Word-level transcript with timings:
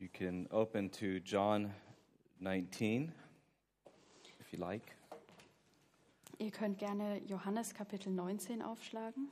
You 0.00 0.08
can 0.08 0.48
open 0.50 0.88
to 1.00 1.20
John 1.20 1.74
19 2.40 3.12
if 4.40 4.50
you 4.50 4.58
like. 4.58 4.94
Ihr 6.38 6.50
könnt 6.50 6.78
gerne 6.78 7.20
Johannes 7.26 7.74
Kapitel 7.74 8.10
19 8.10 8.62
aufschlagen. 8.62 9.28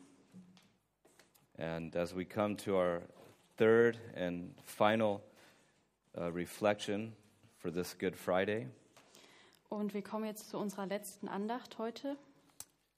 And 1.57 1.97
as 1.97 2.15
we 2.15 2.27
come 2.27 2.55
to 2.59 2.77
our 2.77 3.01
third 3.57 3.99
and 4.15 4.55
final 4.63 5.23
uh, 6.19 6.31
reflection 6.31 7.15
for 7.57 7.71
this 7.71 7.97
Good 7.97 8.15
Friday, 8.15 8.67
Und 9.71 9.95
wir 9.95 10.03
kommen 10.03 10.27
jetzt 10.27 10.51
zu 10.51 10.59
unserer 10.59 10.87
letzten 10.87 11.29
Andacht 11.29 11.79
heute. 11.79 12.17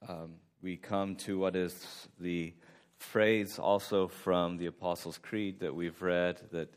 um, 0.08 0.40
we 0.60 0.76
come 0.76 1.16
to 1.16 1.38
what 1.38 1.54
is 1.54 2.08
the 2.18 2.52
phrase 2.98 3.60
also 3.60 4.08
from 4.08 4.58
the 4.58 4.66
Apostles' 4.66 5.18
Creed 5.22 5.60
that 5.60 5.72
we've 5.74 6.02
read 6.02 6.40
that 6.50 6.68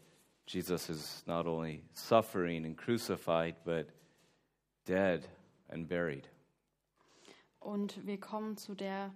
Jesus 0.46 0.90
is 0.90 1.24
not 1.26 1.48
only 1.48 1.84
suffering 1.94 2.66
and 2.66 2.78
crucified, 2.78 3.56
but 3.64 3.88
dead 4.86 5.28
and 5.70 5.88
buried. 5.88 6.28
Und 7.60 8.06
wir 8.06 8.20
kommen 8.20 8.58
zu 8.58 8.76
der 8.76 9.14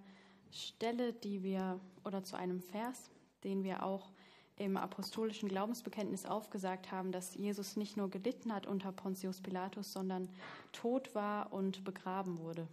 Stelle, 0.50 1.12
die 1.12 1.42
wir, 1.42 1.80
oder 2.04 2.24
zu 2.24 2.36
einem 2.36 2.60
Vers, 2.60 3.10
den 3.44 3.62
wir 3.62 3.82
auch 3.82 4.10
im 4.56 4.76
apostolischen 4.76 5.48
Glaubensbekenntnis 5.48 6.26
aufgesagt 6.26 6.90
haben, 6.90 7.12
dass 7.12 7.34
Jesus 7.34 7.76
nicht 7.76 7.96
nur 7.96 8.10
gelitten 8.10 8.52
hat 8.52 8.66
unter 8.66 8.90
Pontius 8.90 9.40
Pilatus, 9.40 9.92
sondern 9.92 10.28
tot 10.72 11.14
war 11.14 11.52
und 11.52 11.84
begraben 11.84 12.38
wurde. 12.38 12.66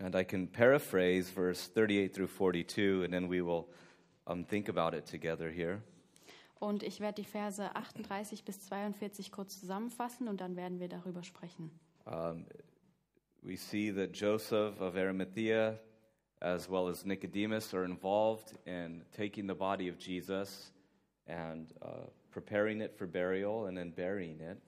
And 0.00 0.14
I 0.14 0.22
can 0.22 0.46
paraphrase 0.46 1.28
verse 1.28 1.68
38 1.74 2.14
through 2.14 2.28
42, 2.28 3.02
and 3.02 3.12
then 3.12 3.28
we 3.28 3.44
will 3.44 3.66
um, 4.26 4.44
think 4.44 4.68
about 4.68 4.96
it 4.96 5.06
together 5.06 5.50
here. 5.50 5.82
Und 6.60 6.82
ich 6.82 7.00
werde 7.00 7.22
die 7.22 7.28
Verse 7.28 7.74
38 7.74 8.44
bis 8.44 8.60
42 8.60 9.30
kurz 9.30 9.60
zusammenfassen 9.60 10.28
und 10.28 10.40
dann 10.40 10.56
werden 10.56 10.80
wir 10.80 10.88
darüber 10.88 11.22
sprechen. 11.22 11.70
Um, 12.04 12.46
we 13.42 13.56
see 13.56 13.92
that 13.92 14.10
Joseph 14.12 14.80
of 14.80 14.96
Arimathea, 14.96 15.78
as 16.40 16.68
well 16.68 16.88
as 16.88 17.04
Nicodemus, 17.04 17.72
are 17.74 17.84
involved 17.84 18.58
in 18.64 19.04
taking 19.12 19.48
the 19.48 19.54
body 19.54 19.88
of 19.88 19.98
Jesus 19.98 20.72
and 21.26 21.72
uh, 21.82 22.08
preparing 22.30 22.80
it 22.80 22.96
for 22.96 23.06
burial 23.06 23.66
and 23.66 23.76
then 23.76 23.92
burying 23.92 24.40
it. 24.40 24.58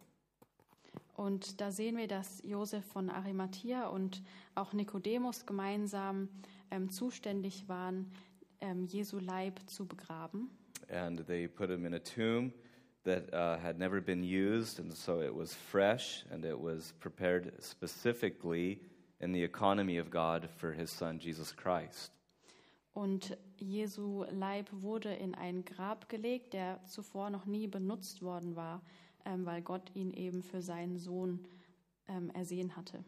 Und 1.16 1.60
da 1.60 1.70
sehen 1.70 1.96
wir, 1.96 2.08
dass 2.08 2.42
Josef 2.44 2.84
von 2.86 3.10
Arimathea 3.10 3.88
und 3.88 4.22
auch 4.54 4.72
Nikodemus 4.72 5.44
gemeinsam 5.44 6.28
ähm, 6.70 6.90
zuständig 6.90 7.68
waren, 7.68 8.10
ähm, 8.60 8.86
Jesu 8.86 9.18
Leib 9.18 9.60
zu 9.66 9.86
begraben. 9.86 10.50
And 10.88 11.18
they 11.26 11.46
put 11.46 11.70
him 11.70 11.84
in 11.86 11.94
a 11.94 11.98
tomb 11.98 12.52
that 13.04 13.32
uh, 13.32 13.58
had 13.58 13.78
never 13.78 14.00
been 14.00 14.22
used, 14.22 14.78
and 14.78 14.92
so 14.92 15.20
it 15.20 15.34
was 15.34 15.54
fresh 15.54 16.24
and 16.30 16.44
it 16.44 16.58
was 16.58 16.92
prepared 17.00 17.52
specifically 17.60 18.80
in 19.20 19.32
the 19.32 19.42
economy 19.42 19.98
of 19.98 20.10
God 20.10 20.48
for 20.56 20.72
his 20.72 20.90
son 20.90 21.18
Jesus 21.18 21.52
Christ. 21.52 22.10
Und 22.92 23.36
Jesu 23.58 24.24
Leib 24.32 24.68
wurde 24.72 25.14
in 25.14 25.34
ein 25.34 25.64
Grab 25.64 26.08
gelegt, 26.08 26.54
der 26.54 26.80
zuvor 26.86 27.30
noch 27.30 27.46
nie 27.46 27.68
benutzt 27.68 28.20
worden 28.22 28.56
war, 28.56 28.82
ähm, 29.24 29.46
weil 29.46 29.62
Gott 29.62 29.90
ihn 29.94 30.12
eben 30.12 30.42
für 30.42 30.60
seinen 30.60 30.98
Sohn 30.98 31.46
ähm, 32.08 32.30
ersehen 32.34 32.76
hatte. 32.76 33.04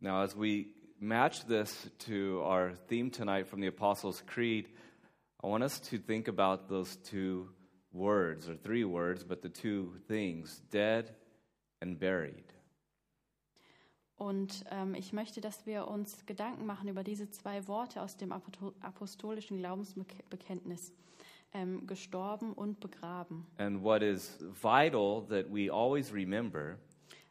Now, 0.00 0.22
as 0.22 0.34
we 0.36 0.68
match 1.00 1.44
this 1.46 1.90
to 2.06 2.40
our 2.42 2.72
theme 2.88 3.10
tonight 3.10 3.46
from 3.46 3.60
the 3.60 3.66
Apostles' 3.66 4.24
Creed, 4.26 4.68
I 5.42 5.46
want 5.46 5.64
us 5.64 5.80
to 5.80 5.98
think 5.98 6.28
about 6.28 6.68
those 6.68 6.96
two 7.02 7.48
words, 7.92 8.48
or 8.48 8.56
three 8.56 8.84
words, 8.84 9.24
but 9.24 9.42
the 9.42 9.48
two 9.48 9.94
things 10.06 10.62
dead 10.70 11.14
and 11.80 11.98
buried. 11.98 12.44
Und 14.16 14.64
ähm, 14.70 14.94
ich 14.94 15.14
möchte, 15.14 15.40
dass 15.40 15.64
wir 15.64 15.88
uns 15.88 16.26
Gedanken 16.26 16.66
machen 16.66 16.88
über 16.88 17.02
diese 17.02 17.30
zwei 17.30 17.66
Worte 17.68 18.02
aus 18.02 18.18
dem 18.18 18.32
aposto- 18.32 18.74
apostolischen 18.82 19.58
Glaubensbekenntnis. 19.58 20.92
Ähm, 21.52 21.84
gestorben 21.88 22.52
und 22.52 22.78
begraben. 22.78 23.44
And 23.58 23.82
what 23.82 24.02
is 24.02 24.38
vital 24.62 25.26
that 25.30 25.46
we 25.52 25.68
always 25.68 26.12
remember 26.12 26.78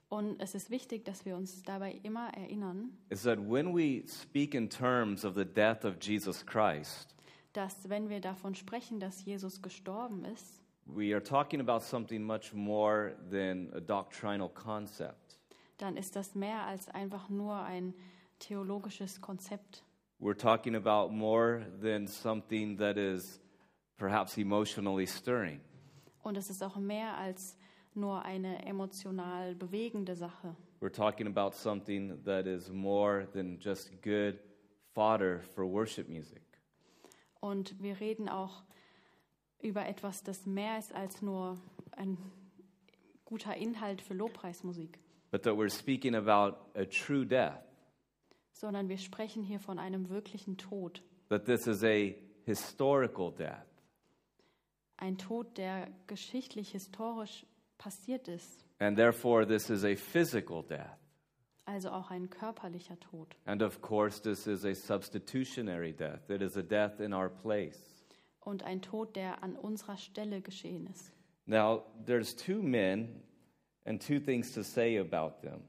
Und 0.10 0.42
es 0.42 0.56
ist 0.56 0.70
wichtig, 0.72 1.06
dass 1.06 1.24
wir 1.24 1.38
uns 1.38 1.64
dabei 1.64 1.94
immer 2.04 2.34
erinnern, 2.34 2.98
is 3.10 3.22
that 3.24 3.38
when 3.40 3.74
we 3.74 4.04
speak 4.08 4.56
in 4.56 4.70
terms 4.70 5.24
of 5.24 5.36
the 5.36 5.46
death 5.46 5.86
of 5.86 5.96
Jesus 6.02 6.46
Christ, 6.46 7.16
dass 7.60 7.90
wenn 7.90 8.08
wir 8.08 8.22
davon 8.22 8.56
sprechen, 8.56 9.02
dass 9.02 9.26
Jesus 9.26 9.62
gestorben 9.62 10.24
ist, 10.24 10.62
we 10.86 11.14
are 11.14 11.22
talking 11.22 11.60
about 11.60 11.82
something 11.82 12.24
much 12.24 12.54
more 12.54 13.16
than 13.30 13.70
a 13.74 13.82
doctrinal 13.82 14.48
concept. 14.48 15.38
dann 15.78 15.98
ist 15.98 16.16
das 16.16 16.36
mehr 16.36 16.66
als 16.66 16.88
einfach 16.88 17.28
nur 17.30 17.56
ein 17.56 17.94
theologisches 18.40 19.20
Konzept. 19.20 19.84
We're 20.22 20.38
talking 20.38 20.76
about 20.76 21.14
more 21.14 21.66
than 21.82 22.08
something 22.08 22.78
that 22.78 22.98
is 22.98 23.42
perhaps 23.98 24.38
emotionally 24.38 25.06
stirring. 25.06 25.60
Und 26.24 26.38
es 26.38 26.50
ist 26.50 26.64
auch 26.64 26.78
mehr 26.78 27.18
als 27.18 27.58
nur 27.94 28.24
eine 28.24 28.66
emotional 28.66 29.54
bewegende 29.56 30.16
Sache. 30.16 30.56
We're 30.80 30.94
talking 30.94 31.28
about 31.28 31.56
something 31.58 32.24
that 32.24 32.46
is 32.46 32.70
more 32.72 33.28
than 33.34 33.60
just 33.60 34.02
good 34.02 34.40
fodder 34.94 35.42
for 35.54 35.66
worship 35.66 36.08
music. 36.08 36.42
Und 37.40 37.82
wir 37.82 38.00
reden 38.00 38.30
auch 38.30 38.64
über 39.62 39.86
etwas, 39.88 40.24
das 40.24 40.46
mehr 40.46 40.78
ist 40.78 40.94
als 40.94 41.22
nur 41.22 41.58
ein 41.92 42.18
guter 43.26 43.56
Inhalt 43.56 44.02
für 44.02 44.14
Lobpreismusik, 44.14 45.00
But 45.32 45.44
that 45.44 45.54
we're 45.54 45.70
speaking 45.70 46.16
about 46.16 46.58
a 46.76 46.86
true 46.86 47.26
death, 47.26 47.60
sondern 48.54 48.90
wir 48.90 48.98
sprechen 48.98 49.44
hier 49.44 49.60
von 49.60 49.78
einem 49.78 50.10
wirklichen 50.10 50.58
Tod. 50.58 51.04
that 51.30 51.46
this 51.46 51.68
is 51.68 51.84
a 51.84 52.16
historical 52.46 53.32
death. 53.32 53.66
Ein 54.98 55.18
Tod, 55.18 55.58
der 55.58 55.88
geschichtlich, 56.08 56.72
historisch 56.72 57.46
passiert 57.78 58.28
ist. 58.28 58.66
And 58.80 58.98
therefore, 58.98 59.46
this 59.46 59.70
is 59.70 59.84
a 59.86 59.96
physical 59.96 60.64
death. 60.64 60.98
Also 61.70 61.92
auch 61.92 62.10
ein 62.10 62.32
körperlicher 62.32 63.00
Tod. 63.00 63.36
And 63.46 63.62
of 63.62 63.80
course, 63.80 64.20
this 64.20 64.48
is 64.48 64.66
a 64.66 64.74
substitutionary 64.74 65.94
death. 65.94 66.28
It 66.28 66.42
is 66.42 66.58
a 66.58 66.64
death 66.64 67.00
in 67.00 67.14
our 67.14 67.30
place. 67.30 67.78
Und 68.40 68.64
ein 68.64 68.82
Tod, 68.82 69.16
der 69.16 69.44
an 69.44 69.56
unserer 69.56 69.96
Stelle 69.96 70.42
geschehen 70.42 70.88
ist. 70.88 71.14
Now, 71.46 71.84
there's 72.08 72.36
two 72.36 72.64
men 72.64 73.22
and 73.86 74.02
two 74.02 74.20
things 74.20 74.52
to 74.54 74.64
say 74.64 74.98
about 74.98 75.42
them. 75.44 75.62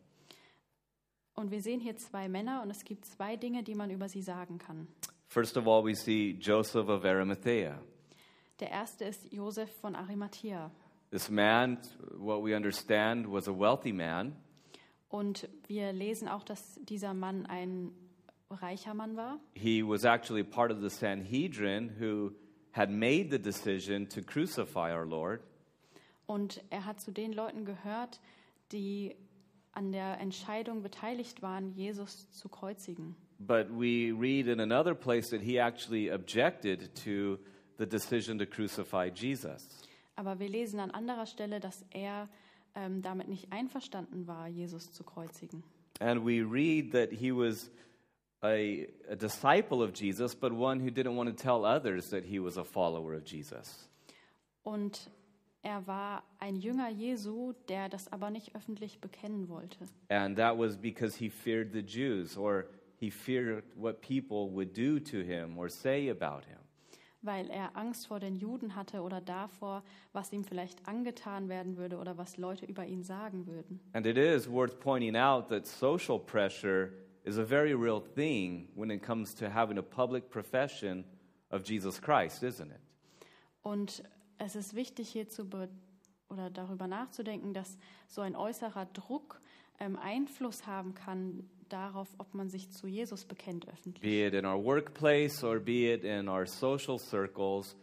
Und 1.34 1.50
wir 1.50 1.60
sehen 1.60 1.80
hier 1.80 1.98
zwei 1.98 2.30
Männer 2.30 2.62
und 2.62 2.70
es 2.70 2.82
gibt 2.84 3.04
zwei 3.04 3.36
Dinge, 3.36 3.62
die 3.62 3.74
man 3.74 3.90
über 3.90 4.08
sie 4.08 4.22
sagen 4.22 4.56
kann. 4.56 4.88
First 5.26 5.58
of 5.58 5.66
all, 5.66 5.84
we 5.84 5.94
see 5.94 6.30
Joseph 6.40 6.88
of 6.88 7.04
Arimathea. 7.04 7.78
Der 8.58 8.70
erste 8.70 9.04
ist 9.04 9.30
Josef 9.30 9.70
von 9.80 9.94
Arimathea. 9.94 10.70
This 11.10 11.28
man, 11.28 11.76
what 12.16 12.42
we 12.42 12.56
understand, 12.56 13.30
was 13.30 13.48
a 13.48 13.52
wealthy 13.52 13.92
man. 13.92 14.34
Und 15.10 15.48
wir 15.66 15.92
lesen 15.92 16.28
auch, 16.28 16.44
dass 16.44 16.80
dieser 16.82 17.14
Mann 17.14 17.44
ein 17.46 17.92
reicher 18.48 18.94
Mann 18.94 19.16
war. 19.16 19.40
He 19.54 19.82
was 19.82 20.04
actually 20.04 20.44
part 20.44 20.72
of 20.72 20.80
the 20.80 20.88
Sanhedrin 20.88 21.90
who 22.00 22.32
had 22.72 22.90
made 22.90 23.30
the 23.30 23.38
decision 23.38 24.08
to 24.08 24.22
crucify 24.22 24.92
our 24.92 25.04
Lord. 25.04 25.42
Und 26.26 26.62
er 26.70 26.86
hat 26.86 27.00
zu 27.00 27.10
den 27.10 27.32
Leuten 27.32 27.64
gehört, 27.64 28.20
die 28.70 29.16
an 29.72 29.92
der 29.92 30.20
Entscheidung 30.20 30.82
beteiligt 30.82 31.42
waren, 31.42 31.72
Jesus 31.74 32.30
zu 32.30 32.48
kreuzigen. 32.48 33.16
But 33.40 33.68
we 33.70 34.12
read 34.12 34.46
in 34.46 34.60
another 34.60 34.94
place 34.94 35.30
that 35.30 35.40
he 35.40 35.58
actually 35.58 36.12
objected 36.12 36.94
to 37.04 37.38
the 37.78 37.86
decision 37.86 38.38
to 38.38 38.46
crucify 38.46 39.10
Jesus. 39.12 39.66
Aber 40.14 40.38
wir 40.38 40.48
lesen 40.48 40.78
an 40.78 40.90
anderer 40.90 41.26
Stelle, 41.26 41.58
dass 41.58 41.84
er 41.90 42.28
ähm, 42.74 43.02
damit 43.02 43.28
nicht 43.28 43.52
einverstanden 43.52 44.26
war, 44.26 44.48
Jesus 44.48 44.92
zu 44.92 45.04
kreuzigen. 45.04 45.62
And 46.00 46.24
we 46.24 46.42
read 46.42 46.92
that 46.92 47.10
he 47.12 47.30
was 47.30 47.70
a, 48.42 48.86
a 49.08 49.16
disciple 49.16 49.82
of 49.82 49.92
Jesus, 49.94 50.34
but 50.34 50.52
one 50.52 50.80
who 50.80 50.90
didn't 50.90 51.16
want 51.16 51.28
to 51.28 51.34
tell 51.34 51.64
others 51.64 52.08
that 52.10 52.24
he 52.24 52.38
was 52.38 52.56
a 52.56 52.64
follower 52.64 53.14
of 53.14 53.24
Jesus. 53.26 53.88
Und 54.62 55.10
er 55.62 55.86
war 55.86 56.22
ein 56.38 56.56
Jünger 56.56 56.88
Jesu, 56.88 57.52
der 57.68 57.88
das 57.88 58.10
aber 58.10 58.30
nicht 58.30 58.54
öffentlich 58.54 59.00
bekennen 59.00 59.48
wollte. 59.48 59.86
And 60.08 60.36
that 60.36 60.56
was 60.56 60.76
because 60.76 61.18
he 61.18 61.28
feared 61.28 61.72
the 61.72 61.82
Jews, 61.82 62.36
or 62.36 62.66
he 62.96 63.10
feared 63.10 63.64
what 63.76 64.00
people 64.00 64.50
would 64.50 64.72
do 64.74 64.98
to 64.98 65.22
him 65.22 65.58
or 65.58 65.68
say 65.68 66.08
about 66.08 66.44
him. 66.46 66.59
Weil 67.22 67.50
er 67.50 67.76
Angst 67.76 68.06
vor 68.06 68.20
den 68.20 68.36
Juden 68.36 68.74
hatte 68.74 69.02
oder 69.02 69.20
davor, 69.20 69.82
was 70.12 70.32
ihm 70.32 70.44
vielleicht 70.44 70.86
angetan 70.88 71.48
werden 71.48 71.76
würde 71.76 71.98
oder 71.98 72.16
was 72.16 72.36
Leute 72.36 72.66
über 72.66 72.86
ihn 72.86 73.02
sagen 73.02 73.46
würden. 73.46 73.80
And 73.92 74.06
it 74.06 74.16
is 74.16 74.50
worth 74.50 74.80
pointing 74.80 75.16
out 75.16 75.48
that 75.48 75.66
social 75.66 76.18
pressure 76.18 76.92
is 77.24 77.38
a 77.38 77.44
very 77.44 77.74
real 77.74 78.00
thing 78.00 78.68
when 78.74 78.90
it 78.90 79.02
comes 79.02 79.34
to 79.34 79.46
having 79.52 79.78
a 79.78 79.82
public 79.82 80.30
profession 80.30 81.04
of 81.50 81.68
Jesus 81.68 82.00
Christ, 82.00 82.42
isn't 82.42 82.70
it? 82.70 82.80
Und 83.62 84.02
es 84.38 84.56
ist 84.56 84.74
wichtig 84.74 85.10
hier 85.10 85.28
zu 85.28 85.46
oder 86.30 86.48
darüber 86.48 86.86
nachzudenken, 86.86 87.52
dass 87.52 87.76
so 88.06 88.22
ein 88.22 88.36
äußerer 88.36 88.86
Druck 88.86 89.40
ähm, 89.78 89.98
Einfluss 89.98 90.66
haben 90.66 90.94
kann 90.94 91.50
darauf, 91.72 92.08
ob 92.18 92.34
man 92.34 92.48
sich 92.48 92.70
zu 92.70 92.86
Jesus 92.86 93.24
bekennt 93.24 93.68
öffentlich. 93.68 94.02
Be 94.02 94.26
it 94.26 94.34
in 94.34 94.44
our 94.44 94.62
workplace 94.62 95.42
or 95.44 95.58
be 95.60 95.92
it 95.92 96.04
in 96.04 96.28
our 96.28 96.46
social 96.46 96.98
circles, 96.98 97.76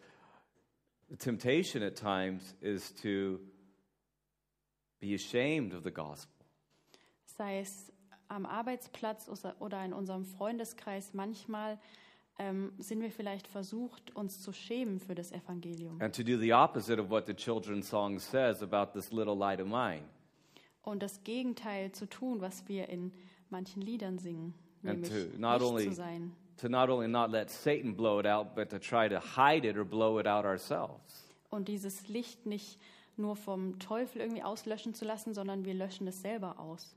the 1.10 1.16
temptation 1.18 1.82
at 1.84 1.96
times 1.96 2.56
is 2.62 2.94
to 3.02 3.40
be 5.00 5.14
ashamed 5.14 5.74
of 5.74 5.84
the 5.84 5.92
gospel. 5.92 6.34
Sei 7.26 7.60
es 7.60 7.92
am 8.28 8.46
Arbeitsplatz 8.46 9.30
oder- 9.60 9.86
in 9.86 9.94
unserem 9.94 10.26
Freundeskreis, 10.26 11.14
manchmal 11.14 11.80
ähm, 12.40 12.72
sind 12.78 13.02
wir 13.02 13.12
vielleicht 13.12 13.48
versucht, 13.48 14.16
uns 14.16 14.42
zu 14.42 14.54
schämen 14.54 15.00
für 15.00 15.16
das 15.16 15.32
Evangelium 15.32 16.00
and 16.02 16.16
to 16.16 16.24
do 16.24 16.38
the 16.38 16.54
opposite 16.54 17.02
of 17.02 17.10
what 17.10 17.26
the 17.26 17.34
children's 17.34 17.90
song 17.90 18.20
says 18.20 18.62
about 18.62 18.92
this 18.94 19.12
little 19.12 19.36
light 19.36 19.60
of 19.60 19.68
mine. 19.68 20.04
und 20.84 21.02
das 21.02 21.24
Gegenteil 21.24 21.92
zu 21.94 22.06
tun, 22.08 22.40
was 22.42 22.68
wir 22.68 22.90
in 22.90 23.12
manchen 23.52 23.82
Liedern 23.82 24.18
singen, 24.20 24.54
nämlich 24.82 25.10
to 25.10 25.38
not 25.38 25.62
nicht 25.62 25.70
only- 25.70 25.84
zu 25.90 25.94
sein. 25.94 26.32
To 26.58 26.70
not 26.70 26.90
only 26.90 27.08
not 27.08 27.30
let 27.30 27.52
Satan 27.52 27.96
blow 27.96 28.20
it 28.20 28.26
out, 28.26 28.56
but 28.56 28.70
to 28.70 28.80
try 28.80 29.08
to 29.08 29.20
hide 29.20 29.68
it 29.68 29.78
or 29.78 29.86
blow 29.86 30.20
it 30.20 30.26
out 30.26 30.44
ourselves. 30.44 31.28
Und 31.50 31.68
dieses 31.68 32.08
Licht 32.08 32.46
nicht 32.48 32.80
nur 33.16 33.36
vom 33.36 33.78
Teufel 33.80 34.22
irgendwie 34.22 34.44
auslöschen 34.44 34.94
zu 34.94 35.06
lassen, 35.06 35.34
sondern 35.34 35.66
wir 35.66 35.74
löschen 35.76 36.08
es 36.08 36.22
selber 36.22 36.60
aus. 36.60 36.96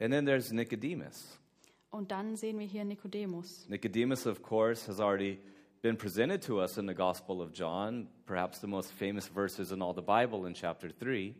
And 0.00 0.12
then 0.12 0.24
there's 0.24 0.52
Nicodemus. 0.52 1.38
Und 1.90 2.10
dann 2.10 2.36
sehen 2.36 2.58
wir 2.58 2.66
hier 2.66 2.84
Nikodemus. 2.84 3.68
Nicodemus, 3.68 4.26
of 4.26 4.42
course, 4.42 4.88
has 4.88 4.98
already 5.00 5.38
been 5.82 5.96
presented 5.96 6.42
to 6.44 6.60
us 6.60 6.78
in 6.78 6.86
the 6.86 6.94
Gospel 6.94 7.40
of 7.40 7.52
John, 7.52 8.08
perhaps 8.24 8.60
the 8.60 8.66
most 8.66 8.92
famous 8.92 9.26
verses 9.28 9.72
in 9.72 9.82
all 9.82 9.94
the 9.94 10.00
Bible 10.00 10.46
in 10.46 10.54
chapter 10.54 10.88
3. 10.90 11.34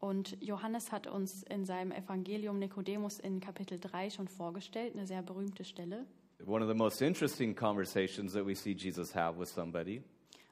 Und 0.00 0.36
Johannes 0.40 0.92
hat 0.92 1.06
uns 1.06 1.42
in 1.44 1.64
seinem 1.64 1.90
Evangelium 1.90 2.58
Nikodemus 2.58 3.18
in 3.18 3.40
Kapitel 3.40 3.80
3 3.80 4.10
schon 4.10 4.28
vorgestellt, 4.28 4.94
eine 4.94 5.06
sehr 5.06 5.22
berühmte 5.22 5.64
Stelle. 5.64 6.06
One 6.46 6.64
of 6.64 6.70
the 6.70 6.76
most 6.76 7.02
interesting 7.02 7.54
conversations 7.54 8.32
that 8.32 8.46
we 8.46 8.54
see 8.54 8.72
Jesus 8.72 9.14
have 9.14 9.38
with 9.38 9.48
somebody. 9.48 10.02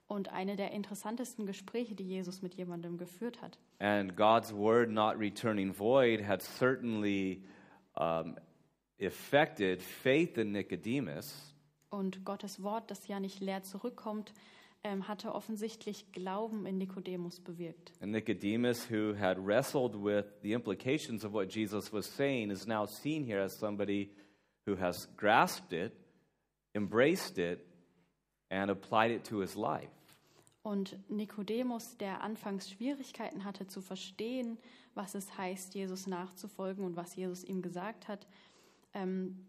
Und 0.08 0.32
eine 0.32 0.56
der 0.56 0.72
interessantesten 0.72 1.46
Gespräche, 1.46 1.94
die 1.94 2.04
Jesus 2.04 2.42
mit 2.42 2.54
jemandem 2.54 2.96
geführt 2.96 3.40
hat. 3.40 3.58
And 3.78 4.16
God's 4.16 4.52
word 4.52 4.90
not 4.90 5.18
returning 5.18 5.72
void 5.72 6.26
had 6.26 6.42
certainly 6.42 7.44
um, 7.94 8.36
affected 9.00 9.80
faith 9.80 10.38
in 10.38 10.52
Nicodemus. 10.52 11.54
Und 11.90 12.24
Gottes 12.24 12.62
Wort, 12.62 12.90
das 12.90 13.06
ja 13.06 13.20
nicht 13.20 13.40
leer 13.40 13.62
zurückkommt, 13.62 14.32
ähm, 14.86 15.08
hatte 15.08 15.34
offensichtlich 15.34 16.12
Glauben 16.12 16.64
in 16.64 16.78
Nikodemus 16.78 17.40
bewirkt. 17.40 17.92
And 18.00 18.12
Nicodemus, 18.12 18.88
who 18.88 19.14
had 19.18 19.36
wrestled 19.44 19.96
with 19.96 20.26
the 20.42 20.52
implications 20.52 21.24
of 21.24 21.32
what 21.32 21.48
Jesus 21.52 21.92
was 21.92 22.06
saying, 22.06 22.50
is 22.50 22.66
now 22.66 22.86
seen 22.86 23.24
here 23.24 23.42
as 23.42 23.58
somebody 23.58 24.12
who 24.64 24.76
has 24.76 25.08
grasped 25.16 25.72
it, 25.72 25.92
embraced 26.74 27.38
it, 27.38 27.66
and 28.48 28.70
applied 28.70 29.10
it 29.10 29.24
to 29.24 29.40
his 29.40 29.56
life. 29.56 29.90
Und 30.62 30.98
Nikodemus, 31.08 31.96
der 31.96 32.22
anfangs 32.22 32.70
Schwierigkeiten 32.70 33.44
hatte 33.44 33.66
zu 33.66 33.80
verstehen, 33.80 34.56
was 34.94 35.16
es 35.16 35.36
heißt, 35.36 35.74
Jesus 35.74 36.06
nachzufolgen 36.06 36.84
und 36.84 36.96
was 36.96 37.16
Jesus 37.16 37.42
ihm 37.42 37.60
gesagt 37.60 38.06
hat, 38.06 38.26
ähm, 38.94 39.46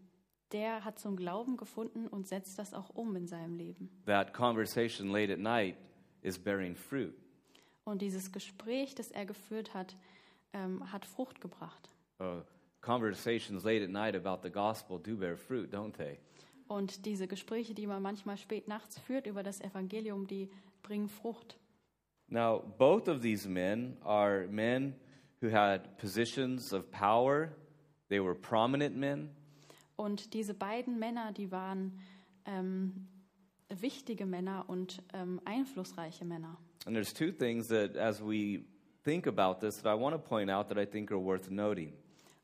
der 0.52 0.84
hat 0.84 0.98
zum 0.98 1.16
Glauben 1.16 1.56
gefunden 1.56 2.06
und 2.06 2.26
setzt 2.26 2.58
das 2.58 2.74
auch 2.74 2.90
um 2.90 3.14
in 3.16 3.26
seinem 3.26 3.56
Leben. 3.56 3.90
That 4.06 4.32
conversation 4.32 5.08
late 5.08 5.32
at 5.32 5.38
night 5.38 5.76
is 6.22 6.38
bearing 6.38 6.74
fruit. 6.74 7.14
Und 7.84 8.02
dieses 8.02 8.32
Gespräch, 8.32 8.94
das 8.94 9.10
er 9.10 9.26
geführt 9.26 9.72
hat, 9.74 9.94
ähm, 10.52 10.92
hat 10.92 11.06
Frucht 11.06 11.40
gebracht. 11.40 11.88
Uh, 12.20 12.42
conversations 12.80 13.64
late 13.64 13.84
at 13.84 13.90
night 13.90 14.14
about 14.14 14.42
the 14.42 14.50
gospel 14.50 14.98
do 14.98 15.16
bear 15.16 15.36
fruit, 15.36 15.72
don't 15.72 15.92
they? 15.92 16.18
Und 16.66 17.06
diese 17.06 17.26
Gespräche, 17.26 17.74
die 17.74 17.86
man 17.86 18.02
manchmal 18.02 18.36
spät 18.36 18.68
nachts 18.68 18.98
führt 18.98 19.26
über 19.26 19.42
das 19.42 19.60
Evangelium, 19.60 20.26
die 20.26 20.50
bringen 20.82 21.08
Frucht. 21.08 21.58
Now, 22.28 22.62
both 22.76 23.08
of 23.08 23.22
these 23.22 23.48
men 23.48 23.96
are 24.02 24.46
men 24.48 24.94
who 25.40 25.50
had 25.50 25.96
positions 25.96 26.74
of 26.74 26.90
power. 26.90 27.52
They 28.10 28.20
were 28.20 28.34
prominent 28.34 28.96
men. 28.96 29.30
Und 29.98 30.32
diese 30.32 30.54
beiden 30.54 31.00
Männer, 31.00 31.32
die 31.32 31.50
waren 31.50 31.98
ähm, 32.44 33.08
wichtige 33.68 34.26
Männer 34.26 34.64
und 34.68 35.02
ähm, 35.12 35.40
einflussreiche 35.44 36.24
Männer. 36.24 36.56
And 36.86 36.94
there's 36.94 37.12
two 37.12 37.32
things 37.32 37.66
that, 37.68 37.96
as 37.96 38.20
we 38.22 38.64
think 39.02 39.26
about 39.26 39.58
this, 39.60 39.82
that 39.82 39.92
I 39.92 40.00
want 40.00 40.14
to 40.14 40.18
point 40.22 40.50
out 40.50 40.68
that 40.68 40.78
I 40.78 40.86
think 40.86 41.10
are 41.10 41.20
worth 41.20 41.50
noting, 41.50 41.92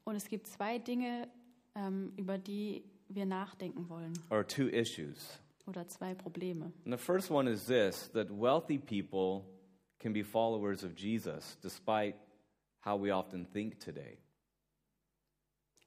Und 0.03 0.17
es 0.17 0.27
gibt 0.29 0.49
zwei 0.49 0.79
Dinge, 0.79 1.29
ähm, 1.77 2.13
über 2.17 2.39
die 2.39 2.83
wir 3.09 3.25
nachdenken 3.25 3.89
wollen, 3.89 4.13
or 4.31 4.45
two 4.45 4.67
issues. 4.69 5.39
oder 5.69 5.87
zwei 5.87 6.13
Probleme. 6.13 6.73
And 6.85 6.93
the 6.93 6.99
first 6.99 7.31
one 7.31 7.49
is 7.49 7.67
this 7.67 8.11
that 8.15 8.29
wealthy 8.31 8.79
people 8.79 9.47
can 10.01 10.13
be 10.13 10.25
followers 10.25 10.83
of 10.83 10.97
Jesus, 10.99 11.57
despite 11.63 12.17
how 12.85 13.01
we 13.01 13.15
often 13.15 13.47
think 13.47 13.79
today. 13.79 14.19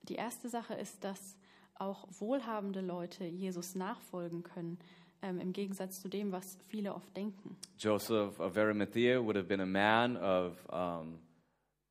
Die 0.08 0.14
erste 0.14 0.48
Sache 0.48 0.72
ist, 0.72 1.04
dass 1.04 1.36
auch 1.78 2.06
wohlhabende 2.10 2.80
Leute 2.80 3.24
Jesus 3.24 3.74
nachfolgen 3.74 4.42
können, 4.42 4.78
ähm, 5.22 5.40
im 5.40 5.52
Gegensatz 5.52 6.00
zu 6.00 6.08
dem, 6.08 6.32
was 6.32 6.58
viele 6.68 6.94
oft 6.94 7.16
denken. 7.16 7.56
Joseph 7.78 8.38
of 8.38 8.56
Arimathea 8.56 9.22
would 9.22 9.36
have 9.36 9.48
been 9.48 9.60
a 9.60 9.66
man 9.66 10.16
of, 10.16 10.54
um, 10.70 11.18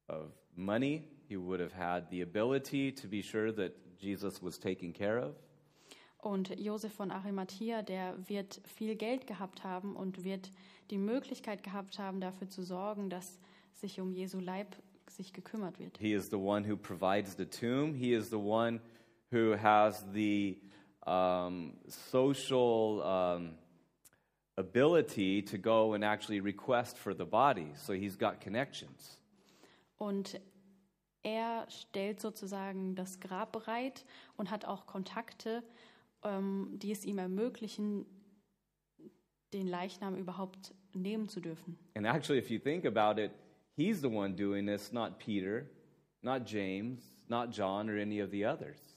of 0.08 0.32
money. 0.56 1.04
He 1.28 1.38
would 1.38 1.60
have 1.60 1.76
had 1.76 2.10
the 2.10 2.22
ability 2.22 2.94
to 2.94 3.08
be 3.08 3.22
sure 3.22 3.54
that 3.54 3.74
Jesus 3.98 4.42
was 4.42 4.60
taken 4.60 4.94
care 4.94 5.22
of. 5.22 5.36
Und 6.20 6.58
Josef 6.60 6.94
von 6.94 7.12
Arimathea, 7.12 7.82
der 7.82 8.16
wird 8.28 8.62
viel 8.66 8.96
Geld 8.96 9.28
gehabt 9.28 9.64
haben 9.64 9.96
und 9.96 10.24
wird 10.24 10.52
die 10.90 10.98
Möglichkeit 10.98 11.64
gehabt 11.64 12.00
haben, 12.00 12.20
dafür 12.22 12.50
zu 12.50 12.64
sorgen, 12.64 13.10
dass 13.10 13.38
sich 13.74 14.00
um 14.02 14.12
Jesu 14.12 14.40
Leib 14.40 14.76
sich 15.10 15.32
gekümmert 15.32 15.80
wird. 15.80 15.98
He 16.00 16.14
is 16.14 16.30
the 16.30 16.38
one 16.38 16.68
who 16.68 16.76
provides 16.76 17.36
the 17.38 17.46
tomb. 17.46 17.94
He 17.94 18.14
is 18.14 18.30
the 18.30 18.38
one 18.38 18.82
who 19.32 19.52
has 19.52 20.04
the 20.14 20.58
um, 21.06 21.74
social 21.88 23.02
um, 23.04 23.52
ability 24.58 25.42
to 25.44 25.58
go 25.58 25.94
and 25.94 26.04
actually 26.04 26.40
request 26.40 26.98
for 26.98 27.14
the 27.14 27.26
body. 27.26 27.72
So 27.76 27.94
he's 27.94 28.16
got 28.16 28.42
connections. 28.42 29.20
Und 29.98 30.40
er 31.24 31.66
stellt 31.70 32.22
sozusagen 32.22 32.96
das 32.96 33.20
Grab 33.20 33.52
bereit 33.52 34.06
und 34.36 34.52
hat 34.52 34.66
auch 34.66 34.86
Kontakte, 34.86 35.64
ähm, 36.24 36.70
die 36.74 36.92
es 36.92 37.06
ihm 37.06 37.18
ermöglichen, 37.18 38.06
den 39.54 39.68
Leichnam 39.68 40.16
überhaupt 40.16 40.74
nehmen 40.94 41.30
zu 41.30 41.40
dürfen. 41.40 41.78
And 41.96 42.06
actually, 42.06 42.40
if 42.40 42.50
you 42.50 42.60
think 42.60 42.86
about 42.86 43.20
it, 43.20 43.32
he's 43.76 44.02
the 44.02 44.10
one 44.10 44.36
doing 44.36 44.66
this, 44.66 44.92
not 44.92 45.20
Peter, 45.20 45.70
not 46.22 46.46
James, 46.46 47.02
not 47.28 47.52
John, 47.52 47.90
or 47.90 47.98
any 47.98 48.22
of 48.22 48.32
the 48.32 48.46
others. 48.46 48.97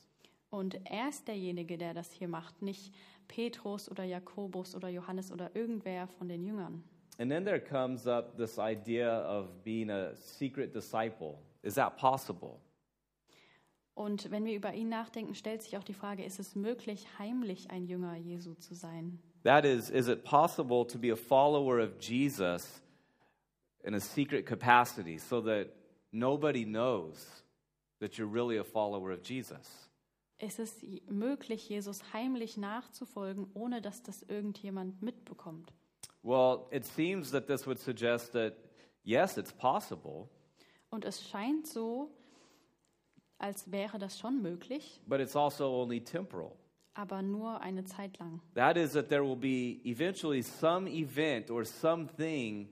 Und 0.50 0.80
er 0.84 1.08
ist 1.08 1.28
derjenige, 1.28 1.78
der 1.78 1.94
das 1.94 2.10
hier 2.12 2.28
macht, 2.28 2.60
nicht 2.60 2.92
Petrus 3.28 3.88
oder 3.90 4.04
Jakobus 4.04 4.74
oder 4.74 4.88
Johannes 4.88 5.30
oder 5.30 5.54
irgendwer 5.54 6.08
von 6.08 6.28
den 6.28 6.44
Jüngern. 6.44 6.82
And 7.18 7.30
then 7.30 7.44
there 7.44 7.60
comes 7.60 8.06
up 8.06 8.36
this 8.36 8.58
idea 8.58 9.22
of 9.28 9.62
being 9.62 9.90
a 9.90 10.14
secret 10.16 10.74
disciple. 10.74 11.38
Is 11.62 11.74
that 11.74 11.96
possible? 11.96 12.58
Und 13.94 14.30
wenn 14.30 14.46
wir 14.46 14.54
über 14.54 14.72
ihn 14.72 14.88
nachdenken, 14.88 15.34
stellt 15.34 15.62
sich 15.62 15.76
auch 15.76 15.84
die 15.84 15.92
Frage, 15.92 16.24
ist 16.24 16.40
es 16.40 16.54
möglich, 16.54 17.06
heimlich 17.18 17.70
ein 17.70 17.84
Jünger 17.84 18.16
Jesu 18.16 18.54
zu 18.54 18.74
sein? 18.74 19.18
That 19.44 19.64
is, 19.64 19.90
is 19.90 20.08
it 20.08 20.24
possible 20.24 20.86
to 20.86 20.98
be 20.98 21.12
a 21.12 21.16
follower 21.16 21.78
of 21.80 22.00
Jesus 22.00 22.82
in 23.84 23.94
a 23.94 24.00
secret 24.00 24.46
capacity 24.46 25.18
so 25.18 25.42
that 25.42 25.68
nobody 26.12 26.64
knows 26.64 27.44
that 28.00 28.16
you're 28.16 28.32
really 28.32 28.58
a 28.58 28.64
follower 28.64 29.12
of 29.12 29.20
Jesus? 29.22 29.89
Ist 30.40 30.58
es 30.58 30.82
möglich, 31.08 31.68
Jesus 31.68 32.12
heimlich 32.14 32.56
nachzufolgen, 32.56 33.46
ohne 33.54 33.82
dass 33.82 34.02
das 34.02 34.22
irgendjemand 34.22 35.02
mitbekommt? 35.02 35.72
Well, 36.22 36.66
it 36.70 36.84
seems 36.84 37.30
that 37.32 37.46
this 37.46 37.66
would 37.66 37.78
suggest 37.78 38.32
that 38.32 38.54
yes, 39.04 39.36
it's 39.36 39.52
possible, 39.52 40.28
Und 40.90 41.04
es 41.04 41.22
scheint 41.28 41.66
so, 41.66 42.10
als 43.38 43.70
wäre 43.70 43.98
das 43.98 44.18
schon 44.18 44.42
möglich, 44.42 45.00
but 45.06 45.20
it's 45.20 45.36
also 45.36 45.66
only 45.66 46.00
temporal. 46.02 46.56
aber 46.94 47.22
nur 47.22 47.60
eine 47.60 47.84
Zeit 47.84 48.18
lang. 48.18 48.40
That 48.54 48.76
is, 48.76 48.92
that 48.92 49.08
there 49.08 49.22
will 49.22 49.36
be 49.36 49.80
eventually 49.84 50.42
some 50.42 50.88
event 50.88 51.50
or 51.50 51.64
something 51.64 52.68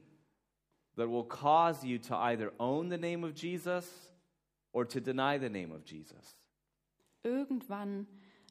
that 0.96 1.08
will 1.08 1.24
cause 1.24 1.86
you 1.86 1.98
to 1.98 2.16
either 2.16 2.52
own 2.58 2.88
the 2.90 2.98
name 2.98 3.24
of 3.24 3.34
Jesus 3.34 4.10
or 4.72 4.86
to 4.86 5.00
deny 5.00 5.38
the 5.38 5.48
name 5.48 5.70
of 5.72 5.84
Jesus. 5.84 6.36
Irgendwann 7.28 8.06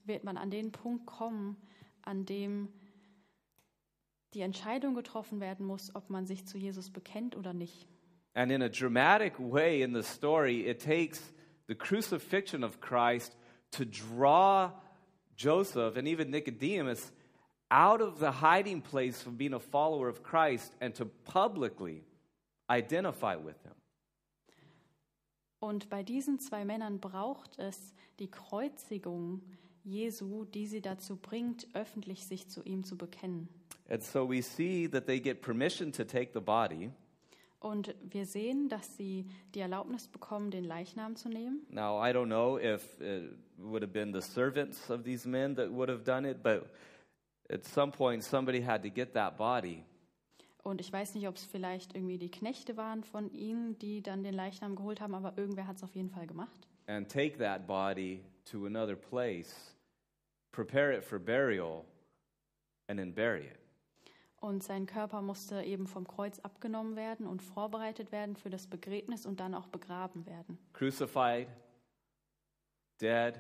wird 0.06 0.24
man 0.24 0.38
an 0.38 0.52
den 0.52 0.72
Punkt 0.72 1.08
kommen, 1.08 1.58
an 2.04 2.26
dem 2.26 2.70
die 4.36 4.42
Entscheidung 4.42 4.94
getroffen 4.94 5.40
werden 5.40 5.66
muss, 5.66 5.96
ob 5.96 6.12
man 6.12 6.28
sich 6.28 6.46
zu 6.46 6.60
Jesus 6.60 6.92
bekennt 6.92 7.36
oder 7.36 7.54
nicht. 7.54 7.88
And 8.36 8.52
in 8.52 8.62
a 8.62 8.70
dramatic 8.70 9.34
way 9.40 9.82
in 9.82 9.96
the 9.96 10.04
story, 10.04 10.62
it 10.70 10.80
takes 10.80 11.34
the 11.68 11.74
crucifixion 11.74 12.64
of 12.64 12.80
Christ 12.80 13.36
to 13.72 13.84
draw 13.84 14.72
Joseph 15.36 15.98
and 15.98 16.08
even 16.08 16.30
Nicodemus 16.30 17.12
out 17.72 18.00
of 18.00 18.20
the 18.20 18.32
hiding 18.32 18.82
place 18.82 19.24
from 19.24 19.38
being 19.38 19.56
a 19.56 19.60
follower 19.60 20.08
of 20.08 20.22
Christ 20.22 20.72
and 20.80 20.94
to 20.96 21.06
publicly 21.26 22.04
identify 22.70 23.36
with 23.36 23.60
him. 23.64 23.74
Und 25.60 25.90
bei 25.90 26.04
diesen 26.04 26.40
zwei 26.40 26.66
Männern 26.66 27.00
braucht 27.00 27.58
es 27.58 27.94
die 28.20 28.30
Kreuzigung 28.30 29.42
Jesu, 29.84 30.46
die 30.46 30.68
sie 30.68 30.82
dazu 30.82 31.16
bringt, 31.16 31.68
öffentlich 31.74 32.26
sich 32.26 32.48
zu 32.50 32.64
ihm 32.64 32.84
zu 32.84 32.98
bekennen. 32.98 33.48
And 33.90 34.04
so 34.04 34.30
we 34.30 34.42
see 34.42 34.88
that 34.90 35.06
they 35.06 35.20
get 35.20 35.42
permission 35.42 35.92
to 35.94 36.04
take 36.04 36.32
the 36.34 36.42
body. 36.42 36.92
Und 37.60 37.96
wir 38.02 38.26
sehen, 38.26 38.70
dass 38.70 38.98
sie 38.98 39.26
die 39.56 39.62
Erlaubnis 39.62 40.08
bekommen, 40.08 40.52
den 40.52 40.64
Leichnam 40.64 41.16
zu 41.16 41.28
nehmen. 41.30 41.66
Now, 41.70 42.06
I 42.06 42.12
don't 42.12 42.28
know 42.28 42.60
if 42.60 43.00
it 43.02 43.32
would 43.58 43.82
have 43.82 43.94
been 43.94 44.14
the 44.14 44.22
servants 44.22 44.92
of 44.92 45.04
these 45.04 45.28
men 45.28 45.56
that 45.56 45.72
would 45.72 45.90
have 45.90 46.04
done 46.04 46.30
it, 46.30 46.44
but 46.44 46.70
at 47.50 47.66
some 47.66 47.92
point 47.92 48.24
somebody 48.24 48.62
had 48.62 48.84
to 48.84 48.90
get 48.90 49.14
that 49.14 49.38
body. 49.38 49.84
Und 50.68 50.82
ich 50.82 50.92
weiß 50.92 51.16
nicht, 51.16 51.30
ob 51.30 51.36
es 51.38 51.46
vielleicht 51.46 51.96
irgendwie 51.96 52.18
die 52.18 52.30
Knechte 52.30 52.76
waren 52.76 53.06
von 53.06 53.32
ihnen, 53.32 53.80
die 53.80 54.02
dann 54.02 54.22
den 54.22 54.34
Leichnam 54.34 54.76
geholt 54.76 55.00
haben, 55.00 55.16
aber 55.16 55.38
irgendwer 55.38 55.66
hat 55.66 55.78
es 55.78 55.84
auf 55.84 55.96
jeden 55.96 56.10
Fall 56.10 56.28
gemacht. 56.28 56.68
and 56.88 57.10
take 57.10 57.38
that 57.38 57.66
body 57.66 58.22
to 58.46 58.66
another 58.66 58.96
place, 58.96 59.76
prepare 60.52 60.92
it 60.92 61.06
for 61.06 61.20
burial, 61.20 61.86
and 62.88 63.00
then 63.00 63.14
bury 63.14 63.46
it. 63.48 63.60
Und 64.42 64.62
sein 64.62 64.86
Körper 64.86 65.22
musste 65.22 65.64
eben 65.64 65.88
vom 65.88 66.06
Kreuz 66.06 66.38
abgenommen 66.40 66.98
werden 66.98 67.28
und 67.28 67.42
vorbereitet 67.42 68.12
werden 68.12 68.36
für 68.36 68.50
das 68.50 68.68
Begräbnis 68.68 69.26
und 69.26 69.40
dann 69.40 69.54
auch 69.56 69.68
begraben 69.68 70.26
werden. 70.26 70.60
Crucified, 70.74 71.48
dead, 73.00 73.40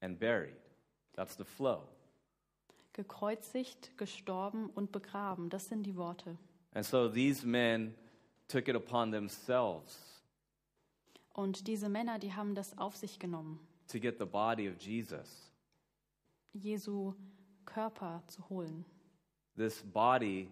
and 0.00 0.18
buried. 0.18 0.56
That's 1.14 1.36
the 1.36 1.44
flow. 1.44 1.88
Gekreuzigt, 2.96 3.96
gestorben 3.98 4.70
und 4.70 4.90
begraben, 4.90 5.50
das 5.50 5.66
sind 5.68 5.82
die 5.82 5.96
Worte. 5.96 6.38
And 6.72 6.82
so 6.84 7.08
these 7.10 7.46
men 7.46 7.94
took 8.48 8.68
it 8.68 8.74
upon 8.74 9.12
themselves 9.12 10.22
Und 11.34 11.66
diese 11.68 11.90
Männer, 11.90 12.18
die 12.18 12.32
haben 12.32 12.54
das 12.54 12.78
auf 12.78 12.96
sich 12.96 13.18
genommen, 13.18 13.60
to 13.88 13.98
get 14.00 14.18
the 14.18 14.24
body 14.24 14.70
of 14.70 14.80
Jesus, 14.80 15.52
Jesu 16.54 17.12
Körper 17.66 18.22
zu 18.28 18.48
holen. 18.48 18.86
this 19.58 19.82
body 19.82 20.48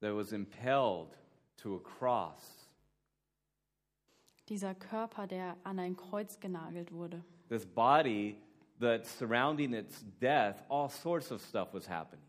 that 0.00 0.14
was 0.16 0.32
impelled 0.32 1.10
to 1.58 1.76
a 1.76 1.80
cross, 1.80 2.70
Dieser 4.48 4.74
Körper, 4.74 5.26
der 5.26 5.56
an 5.64 5.78
ein 5.78 5.94
Kreuz 5.96 6.40
genagelt 6.40 6.90
wurde. 6.90 7.22
this 7.50 7.66
body 7.66 8.38
that 8.82 9.06
surrounding 9.06 9.72
its 9.74 10.04
death, 10.20 10.62
all 10.68 10.88
sorts 10.88 11.30
of 11.30 11.40
stuff 11.40 11.72
was 11.72 11.88
happening. 11.88 12.26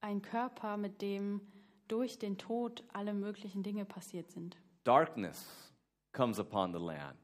Ein 0.00 0.22
Körper, 0.22 0.76
mit 0.76 1.00
dem 1.00 1.40
durch 1.88 2.18
den 2.18 2.38
Tod 2.38 2.84
alle 2.92 3.14
möglichen 3.14 3.62
Dinge 3.62 3.84
passiert 3.84 4.30
sind. 4.30 4.56
Darkness 4.84 5.72
comes 6.12 6.38
upon 6.38 6.72
the 6.72 6.78
land. 6.78 7.16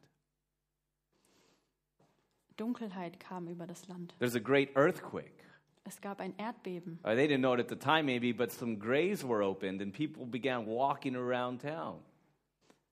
Dunkelheit 2.56 3.20
kam 3.20 3.48
über 3.48 3.66
das 3.66 3.88
Land. 3.88 4.14
There's 4.18 4.34
a 4.34 4.40
great 4.40 4.76
earthquake. 4.76 5.44
Es 5.84 6.00
gab 6.00 6.20
ein 6.20 6.34
Erdbeben. 6.38 6.98
Uh, 7.04 7.14
they 7.14 7.26
didn't 7.26 7.40
know 7.40 7.54
it 7.54 7.60
at 7.60 7.68
the 7.68 7.76
time, 7.76 8.04
maybe, 8.04 8.32
but 8.32 8.52
some 8.52 8.76
graves 8.76 9.24
were 9.26 9.42
opened 9.42 9.80
and 9.80 9.94
people 9.94 10.26
began 10.26 10.66
walking 10.66 11.16
around 11.16 11.62
town. 11.62 12.00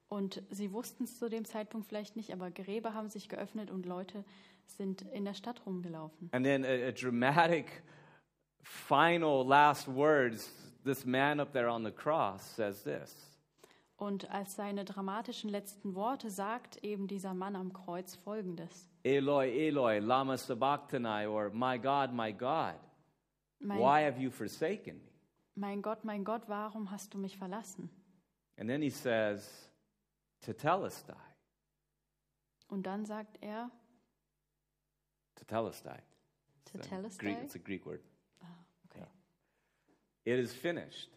Und 0.08 0.42
sie 0.50 0.72
wussten 0.72 1.04
es 1.04 1.18
zu 1.18 1.28
dem 1.28 1.44
Zeitpunkt 1.44 1.86
vielleicht 1.86 2.16
nicht, 2.16 2.32
aber 2.32 2.50
Gräber 2.50 2.94
haben 2.94 3.10
sich 3.10 3.28
geöffnet 3.28 3.70
und 3.70 3.84
Leute 3.84 4.24
sind 4.76 5.02
in 5.02 5.24
der 5.24 5.34
Stadt 5.34 5.64
rumgelaufen. 5.66 6.28
And 6.32 6.44
then 6.44 6.64
a, 6.64 6.88
a 6.88 6.92
dramatic 6.92 7.82
final 8.62 9.44
last 9.46 9.88
words 9.88 10.52
this 10.84 11.04
man 11.04 11.40
up 11.40 11.52
there 11.52 11.68
on 11.68 11.84
the 11.84 11.90
cross 11.90 12.42
says 12.56 12.82
this 12.82 13.14
Und 13.96 14.30
als 14.30 14.54
seine 14.54 14.84
dramatischen 14.84 15.50
letzten 15.50 15.94
Worte 15.94 16.30
sagt 16.30 16.76
eben 16.84 17.08
dieser 17.08 17.34
Mann 17.34 17.56
am 17.56 17.72
Kreuz 17.72 18.14
folgendes. 18.14 18.86
Eloi, 19.02 19.48
Eloi, 19.50 19.98
Lama 19.98 20.36
Sabachthani, 20.36 21.26
or 21.26 21.50
My 21.50 21.78
God, 21.78 22.12
my 22.12 22.32
God, 22.32 22.74
Mein, 23.58 23.78
why 23.78 24.04
have 24.04 24.20
you 24.20 24.30
forsaken 24.30 24.98
me? 24.98 25.10
mein 25.56 25.82
Gott, 25.82 26.04
mein 26.04 26.24
Gott, 26.24 26.42
warum 26.48 26.90
hast 26.92 27.12
du 27.14 27.18
mich 27.18 27.36
verlassen? 27.36 27.90
And 28.56 28.68
then 28.68 28.80
he 28.82 28.90
says, 28.90 29.68
Tetelestai, 30.42 31.16
Und 32.68 32.86
dann 32.86 33.04
sagt 33.04 33.38
er, 33.40 33.70
Tetelestai. 35.44 35.98
It's 36.66 36.74
a 36.74 36.78
Tetelestai? 36.78 37.18
Greek, 37.18 37.38
it's 37.42 37.54
a 37.54 37.58
Greek 37.58 37.86
word. 37.86 38.00
Ah, 38.42 38.46
okay, 38.90 39.06
It 40.24 40.38
is 40.38 40.52
finished. 40.52 41.08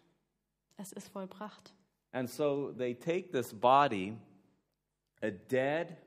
es 0.77 0.91
ist 0.93 1.11
vollbracht. 1.13 1.71
And 2.13 2.29
so 2.29 2.71
they 2.77 2.93
take 2.93 3.31
this 3.31 3.53
body, 3.53 4.17
a 5.21 5.31
dead, 5.31 5.97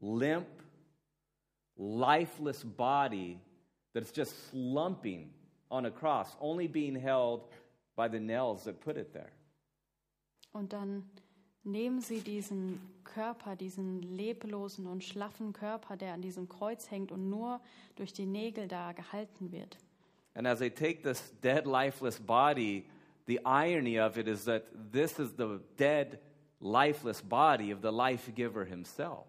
limp, 0.00 0.46
lifeless 1.76 2.62
body 2.64 3.40
that's 3.94 4.12
just 4.12 4.50
slumping 4.50 5.30
on 5.70 5.86
a 5.86 5.90
cross, 5.90 6.36
only 6.40 6.66
being 6.66 6.94
held 6.94 7.48
by 7.96 8.08
the 8.08 8.18
nails 8.20 8.64
that 8.64 8.80
put 8.80 8.96
it 8.96 9.12
there. 9.12 9.30
Und 10.52 10.72
dann 10.72 11.04
nehmen 11.64 12.00
sie 12.00 12.20
diesen 12.20 12.80
Körper, 13.04 13.56
diesen 13.56 14.02
leblosen 14.02 14.86
und 14.86 15.04
schlaffen 15.04 15.52
Körper, 15.52 15.96
der 15.96 16.14
an 16.14 16.22
diesem 16.22 16.48
Kreuz 16.48 16.90
hängt 16.90 17.12
und 17.12 17.28
nur 17.28 17.60
durch 17.96 18.12
die 18.12 18.26
Nägel 18.26 18.68
da 18.68 18.92
gehalten 18.92 19.52
wird. 19.52 19.76
And 20.34 20.46
as 20.46 20.60
they 20.60 20.70
take 20.70 21.02
this 21.02 21.34
dead, 21.42 21.66
lifeless 21.66 22.20
body, 22.20 22.86
the 23.26 23.40
irony 23.44 23.98
of 24.00 24.16
it 24.16 24.28
is 24.28 24.44
that 24.44 24.64
this 24.92 25.18
is 25.18 25.34
the 25.36 25.58
dead, 25.76 26.20
lifeless 26.60 27.20
body 27.20 27.72
of 27.72 27.80
the 27.82 27.90
life 27.90 28.30
giver 28.32 28.64
himself. 28.64 29.26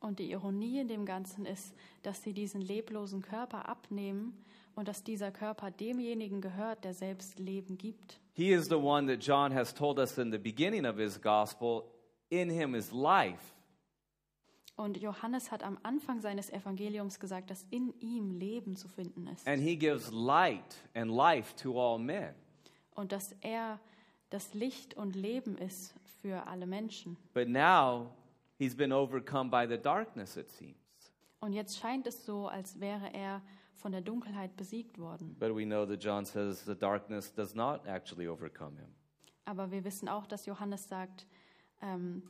Und 0.00 0.18
die 0.18 0.30
Ironie 0.32 0.80
in 0.80 0.88
dem 0.88 1.06
Ganzen 1.06 1.46
ist, 1.46 1.74
dass 2.02 2.22
sie 2.22 2.34
diesen 2.34 2.60
leblosen 2.60 3.22
Körper 3.22 3.66
abnehmen 3.66 4.44
und 4.74 4.86
dass 4.86 5.02
dieser 5.02 5.30
Körper 5.30 5.70
demjenigen 5.70 6.42
gehört, 6.42 6.84
der 6.84 6.92
selbst 6.92 7.38
Leben 7.38 7.78
gibt. 7.78 8.20
He 8.34 8.52
is 8.52 8.68
the 8.68 8.78
one 8.78 9.06
that 9.06 9.20
John 9.20 9.52
has 9.52 9.72
told 9.72 9.98
us 9.98 10.18
in 10.18 10.32
the 10.32 10.38
beginning 10.38 10.84
of 10.84 10.96
his 10.96 11.20
gospel 11.20 11.84
in 12.30 12.50
him 12.50 12.74
is 12.74 12.92
life. 12.92 13.54
Und 14.76 14.96
Johannes 14.96 15.52
hat 15.52 15.62
am 15.62 15.78
Anfang 15.84 16.20
seines 16.20 16.50
Evangeliums 16.50 17.20
gesagt, 17.20 17.48
dass 17.50 17.64
in 17.70 17.94
ihm 18.00 18.32
Leben 18.32 18.74
zu 18.74 18.88
finden 18.88 19.28
ist. 19.28 19.46
And 19.46 19.62
he 19.62 19.76
gives 19.76 20.10
light 20.10 20.74
and 20.94 21.12
life 21.12 21.54
to 21.62 21.78
all 21.78 21.96
men. 21.98 22.34
Und 22.96 23.12
dass 23.12 23.36
er 23.40 23.78
das 24.30 24.52
Licht 24.52 24.94
und 24.94 25.14
Leben 25.14 25.56
ist 25.56 25.94
für 26.20 26.48
alle 26.48 26.66
Menschen. 26.66 27.16
But 27.34 27.48
now 27.48 28.10
he's 28.58 28.74
been 28.74 28.92
overcome 28.92 29.48
by 29.48 29.64
the 29.68 29.80
darkness, 29.80 30.36
it 30.36 30.50
seems. 30.50 30.74
Und 31.38 31.52
jetzt 31.52 31.78
scheint 31.78 32.08
es 32.08 32.26
so, 32.26 32.48
als 32.48 32.80
wäre 32.80 33.14
er 33.14 33.42
von 33.74 33.92
der 33.92 34.00
Dunkelheit 34.00 34.56
besiegt 34.56 34.98
worden. 34.98 35.36
But 35.38 35.54
we 35.54 35.64
know 35.64 35.84
that 35.86 36.02
John 36.02 36.24
says 36.24 36.64
the 36.64 36.74
darkness 36.74 37.32
does 37.32 37.54
not 37.54 37.86
actually 37.86 38.28
overcome 38.28 38.76
him. 38.76 38.88
Aber 39.44 39.70
wir 39.70 39.84
wissen 39.84 40.08
auch, 40.08 40.26
dass 40.26 40.46
Johannes 40.46 40.88
sagt, 40.88 41.26
ähm, 41.82 42.22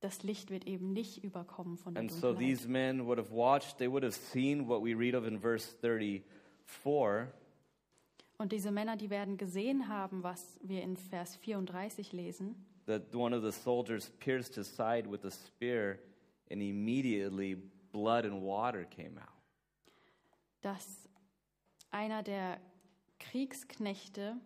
das 0.00 0.22
Licht 0.22 0.50
wird 0.50 0.66
eben 0.66 0.92
nicht 0.92 1.22
überkommen 1.22 1.76
von 1.78 1.94
der 1.94 2.02
And 2.02 2.10
so 2.12 2.28
Dunkelheit. 2.32 2.38
these 2.58 2.68
men 2.68 3.06
would 3.06 3.18
have 3.18 3.30
watched, 3.30 3.78
they 3.78 3.90
would 3.90 4.02
have 4.02 4.14
seen 4.14 4.68
what 4.68 4.82
we 4.82 4.94
read 4.94 5.14
of 5.14 5.26
in 5.26 5.38
verse 5.40 5.66
34. 5.80 6.24
Und 8.36 8.52
diese 8.52 8.72
Männer, 8.72 8.96
die 8.96 9.10
werden 9.10 9.36
gesehen 9.36 9.88
haben, 9.88 10.22
was 10.24 10.58
wir 10.62 10.82
in 10.82 10.96
Vers 10.96 11.36
34 11.36 12.12
lesen, 12.12 12.56
That 12.86 13.14
one 13.14 13.34
of 13.34 13.42
the 13.42 13.52
soldiers 13.52 14.10
pierced 14.18 14.56
his 14.56 14.66
side 14.66 15.08
with 15.10 15.24
a 15.24 15.30
spear, 15.30 15.98
and 16.50 16.60
immediately 16.60 17.56
blood 17.92 18.26
and 18.26 18.42
water 18.42 18.84
came 18.84 19.16
out. 19.18 19.33
Dass 20.64 21.08
einer 21.90 22.22
der 22.22 22.60
Kriegsknechte 23.18 24.36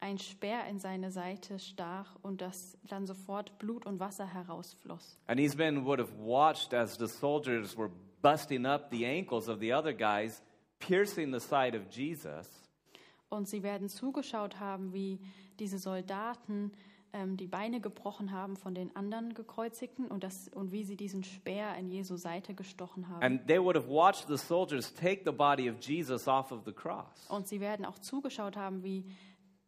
ein 0.00 0.18
Speer 0.18 0.66
in 0.66 0.80
seine 0.80 1.12
Seite 1.12 1.60
stach 1.60 2.16
und 2.22 2.40
dass 2.40 2.76
dann 2.88 3.06
sofort 3.06 3.58
Blut 3.58 3.86
und 3.86 4.00
Wasser 4.00 4.26
herausfloss. 4.26 5.18
And 5.28 5.38
these 5.38 5.56
men 5.56 5.84
would 5.84 6.00
have 6.00 6.12
watched 6.18 6.74
as 6.74 6.96
the 6.98 7.06
soldiers 7.06 7.76
were 7.76 7.90
busting 8.20 8.66
up 8.66 8.90
the 8.90 9.06
ankles 9.06 9.48
of 9.48 9.60
the 9.60 9.72
other 9.72 9.92
guys, 9.92 10.42
piercing 10.80 11.32
the 11.32 11.40
side 11.40 11.78
of 11.78 11.84
Jesus. 11.88 12.48
Und 13.28 13.48
sie 13.48 13.62
werden 13.62 13.88
zugeschaut 13.88 14.58
haben, 14.58 14.92
wie 14.92 15.20
diese 15.58 15.78
Soldaten 15.78 16.72
ähm, 17.12 17.36
die 17.36 17.46
Beine 17.46 17.80
gebrochen 17.80 18.32
haben 18.32 18.56
von 18.56 18.74
den 18.74 18.94
anderen 18.96 19.34
Gekreuzigten 19.34 20.06
und, 20.06 20.24
das, 20.24 20.48
und 20.48 20.72
wie 20.72 20.84
sie 20.84 20.96
diesen 20.96 21.24
Speer 21.24 21.74
in 21.76 21.90
Jesu 21.90 22.16
Seite 22.16 22.54
gestochen 22.54 23.08
haben. 23.08 23.22
And 23.22 23.46
they 23.46 23.58
would 23.58 23.76
have 23.76 23.88
watched 23.88 24.28
the 24.28 24.38
soldiers 24.38 24.92
take 24.94 25.22
the 25.24 25.32
body 25.32 25.70
of 25.70 25.76
Jesus 25.80 26.26
off 26.26 26.52
of 26.52 26.62
the 26.64 26.72
cross. 26.72 27.26
und 27.28 27.46
sie 27.46 27.60
werden 27.60 27.84
auch 27.84 27.98
zugeschaut 27.98 28.56
haben, 28.56 28.82
wie 28.82 29.04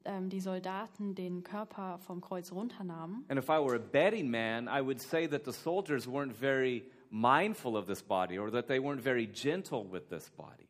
ähm, 0.04 0.28
die 0.28 0.40
Soldaten 0.40 1.14
den 1.14 1.42
Körper 1.42 1.98
vom 1.98 2.20
Kreuz 2.20 2.52
runternahmen. 2.52 3.24
And 3.28 3.38
if 3.38 3.48
I 3.48 3.58
were 3.58 3.76
a 3.76 3.78
betting 3.78 4.30
man, 4.30 4.66
I 4.68 4.80
would 4.82 5.00
say 5.00 5.28
that 5.28 5.44
the 5.44 5.52
soldiers 5.52 6.06
weren't 6.06 6.32
very 6.32 6.84
mindful 7.10 7.76
of 7.76 7.86
this 7.86 8.02
body 8.02 8.38
or 8.38 8.50
that 8.50 8.66
they 8.66 8.78
weren't 8.78 9.02
very 9.02 9.26
gentle 9.26 9.84
with 9.90 10.08
this 10.08 10.30
body. 10.30 10.68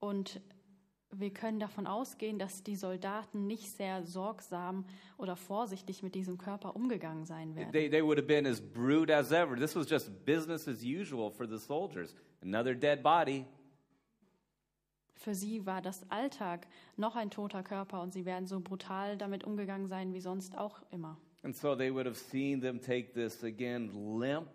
Und 0.00 0.40
wir 1.10 1.30
können 1.30 1.58
davon 1.58 1.86
ausgehen, 1.86 2.38
dass 2.38 2.62
die 2.62 2.76
Soldaten 2.76 3.46
nicht 3.46 3.70
sehr 3.70 4.04
sorgsam 4.04 4.84
oder 5.16 5.36
vorsichtig 5.36 6.02
mit 6.02 6.14
diesem 6.14 6.38
Körper 6.38 6.76
umgegangen 6.76 7.24
sein 7.24 7.54
werden. 7.56 7.72
They, 7.72 7.88
they 7.88 8.04
would 8.04 8.18
have 8.18 8.26
been 8.26 8.46
as 8.46 8.60
brute 8.60 9.14
as 9.14 9.32
ever. 9.32 9.56
This 9.56 9.74
was 9.74 9.88
just 9.88 10.24
business 10.24 10.68
as 10.68 10.82
usual 10.82 11.30
for 11.30 11.46
the 11.48 11.58
soldiers. 11.58 12.14
Another 12.42 12.74
dead 12.74 13.02
body. 13.02 13.46
Für 15.14 15.34
sie 15.34 15.66
war 15.66 15.82
das 15.82 16.08
Alltag 16.10 16.68
noch 16.96 17.16
ein 17.16 17.30
toter 17.30 17.62
Körper 17.62 18.02
und 18.02 18.12
sie 18.12 18.24
werden 18.24 18.46
so 18.46 18.60
brutal 18.60 19.16
damit 19.16 19.44
umgegangen 19.44 19.88
sein 19.88 20.12
wie 20.12 20.20
sonst 20.20 20.56
auch 20.56 20.80
immer. 20.90 21.18
And 21.42 21.56
so 21.56 21.74
they 21.74 21.92
would 21.92 22.06
have 22.06 22.16
seen 22.16 22.60
them 22.60 22.80
take 22.80 23.12
this 23.14 23.42
again 23.42 23.90
limp 24.18 24.48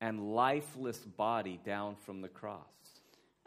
and 0.00 0.34
lifeless 0.34 1.06
body 1.16 1.58
down 1.64 1.96
from 1.96 2.22
the 2.22 2.28
cross. 2.28 2.95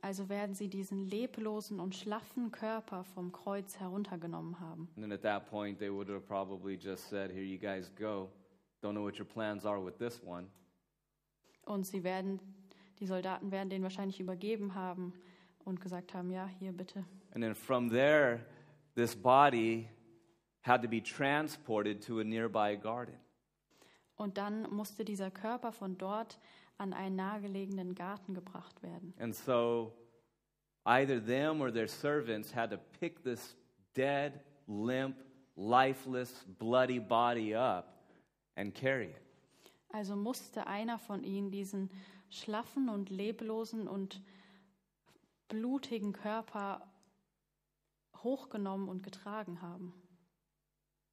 Also 0.01 0.29
werden 0.29 0.55
sie 0.55 0.69
diesen 0.69 1.05
leblosen 1.05 1.79
und 1.79 1.95
schlaffen 1.95 2.51
Körper 2.51 3.03
vom 3.03 3.31
Kreuz 3.31 3.79
heruntergenommen 3.79 4.59
haben. 4.59 4.87
And 4.95 5.03
then 5.03 5.11
at 5.11 5.21
that 5.21 5.49
point, 5.49 5.79
they 5.79 5.91
would 5.91 6.09
have 6.09 6.25
probably 6.25 6.75
just 6.75 7.09
said, 7.09 7.31
Here 7.31 7.43
you 7.43 7.57
guys 7.57 7.91
go. 7.95 8.29
Don't 8.81 8.93
know 8.93 9.03
what 9.03 9.19
your 9.19 9.27
plans 9.27 9.65
are 9.65 9.83
with 9.83 9.97
this 9.97 10.21
one. 10.23 10.47
Und 11.65 11.85
sie 11.85 12.03
werden, 12.03 12.39
die 12.99 13.05
Soldaten 13.05 13.51
werden 13.51 13.69
den 13.69 13.83
wahrscheinlich 13.83 14.19
übergeben 14.19 14.73
haben 14.73 15.13
und 15.65 15.81
gesagt 15.81 16.13
haben, 16.13 16.31
ja, 16.31 16.47
hier 16.47 16.71
bitte. 16.71 17.05
And 17.33 17.43
then 17.43 17.53
from 17.53 17.89
there, 17.89 18.39
this 18.95 19.15
body 19.15 19.87
had 20.61 20.81
to 20.81 20.87
be 20.87 21.01
transported 21.01 22.05
to 22.05 22.19
a 22.19 22.23
nearby 22.23 22.77
garden. 22.77 23.15
Und 24.15 24.37
dann 24.37 24.63
musste 24.69 25.05
dieser 25.05 25.31
Körper 25.31 25.71
von 25.71 25.97
dort 25.97 26.39
an 26.79 26.93
einen 26.93 27.15
nahegelegenen 27.17 27.93
Garten 27.93 28.33
gebracht 28.33 28.81
werden. 28.81 29.13
And 29.19 29.35
so 29.35 29.93
either 30.85 31.23
them 31.23 31.61
or 31.61 31.71
their 31.71 31.87
servants 31.87 32.55
had 32.55 32.71
to 32.71 32.77
pick 32.99 33.21
this 33.23 33.55
dead, 33.93 34.39
limp, 34.67 35.17
lifeless, 35.55 36.45
bloody 36.57 36.99
body 36.99 37.53
up 37.53 38.01
and 38.55 38.73
carry 38.73 39.11
it. 39.11 39.21
Also 39.91 40.15
musste 40.15 40.67
einer 40.67 40.99
von 40.99 41.23
ihnen 41.23 41.51
diesen 41.51 41.89
schlaffen 42.29 42.89
und 42.89 43.09
leblosen 43.09 43.87
und 43.87 44.21
blutigen 45.47 46.13
Körper 46.13 46.87
hochgenommen 48.23 48.87
und 48.87 49.03
getragen 49.03 49.61
haben. 49.61 49.93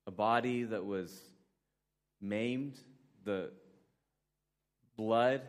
A 0.04 0.10
body 0.10 0.64
that 0.68 0.82
was 0.82 1.32
maimed, 2.20 2.84
the 3.24 3.48
blood 4.96 5.40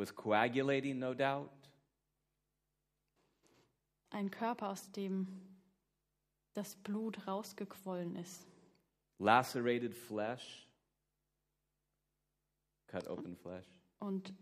was 0.00 0.14
coagulating, 0.14 0.98
no 0.98 1.14
doubt. 1.14 1.50
Ein 4.10 4.30
Körper, 4.30 4.70
aus 4.70 4.90
dem 4.90 5.28
das 6.54 6.74
Blut 6.76 7.26
rausgequollen 7.28 8.16
ist. 8.16 8.46
lacerated 9.20 9.94
flesh, 9.94 10.66
cut 12.88 13.06
open 13.06 13.36
flesh. 13.36 13.66
Und 14.00 14.32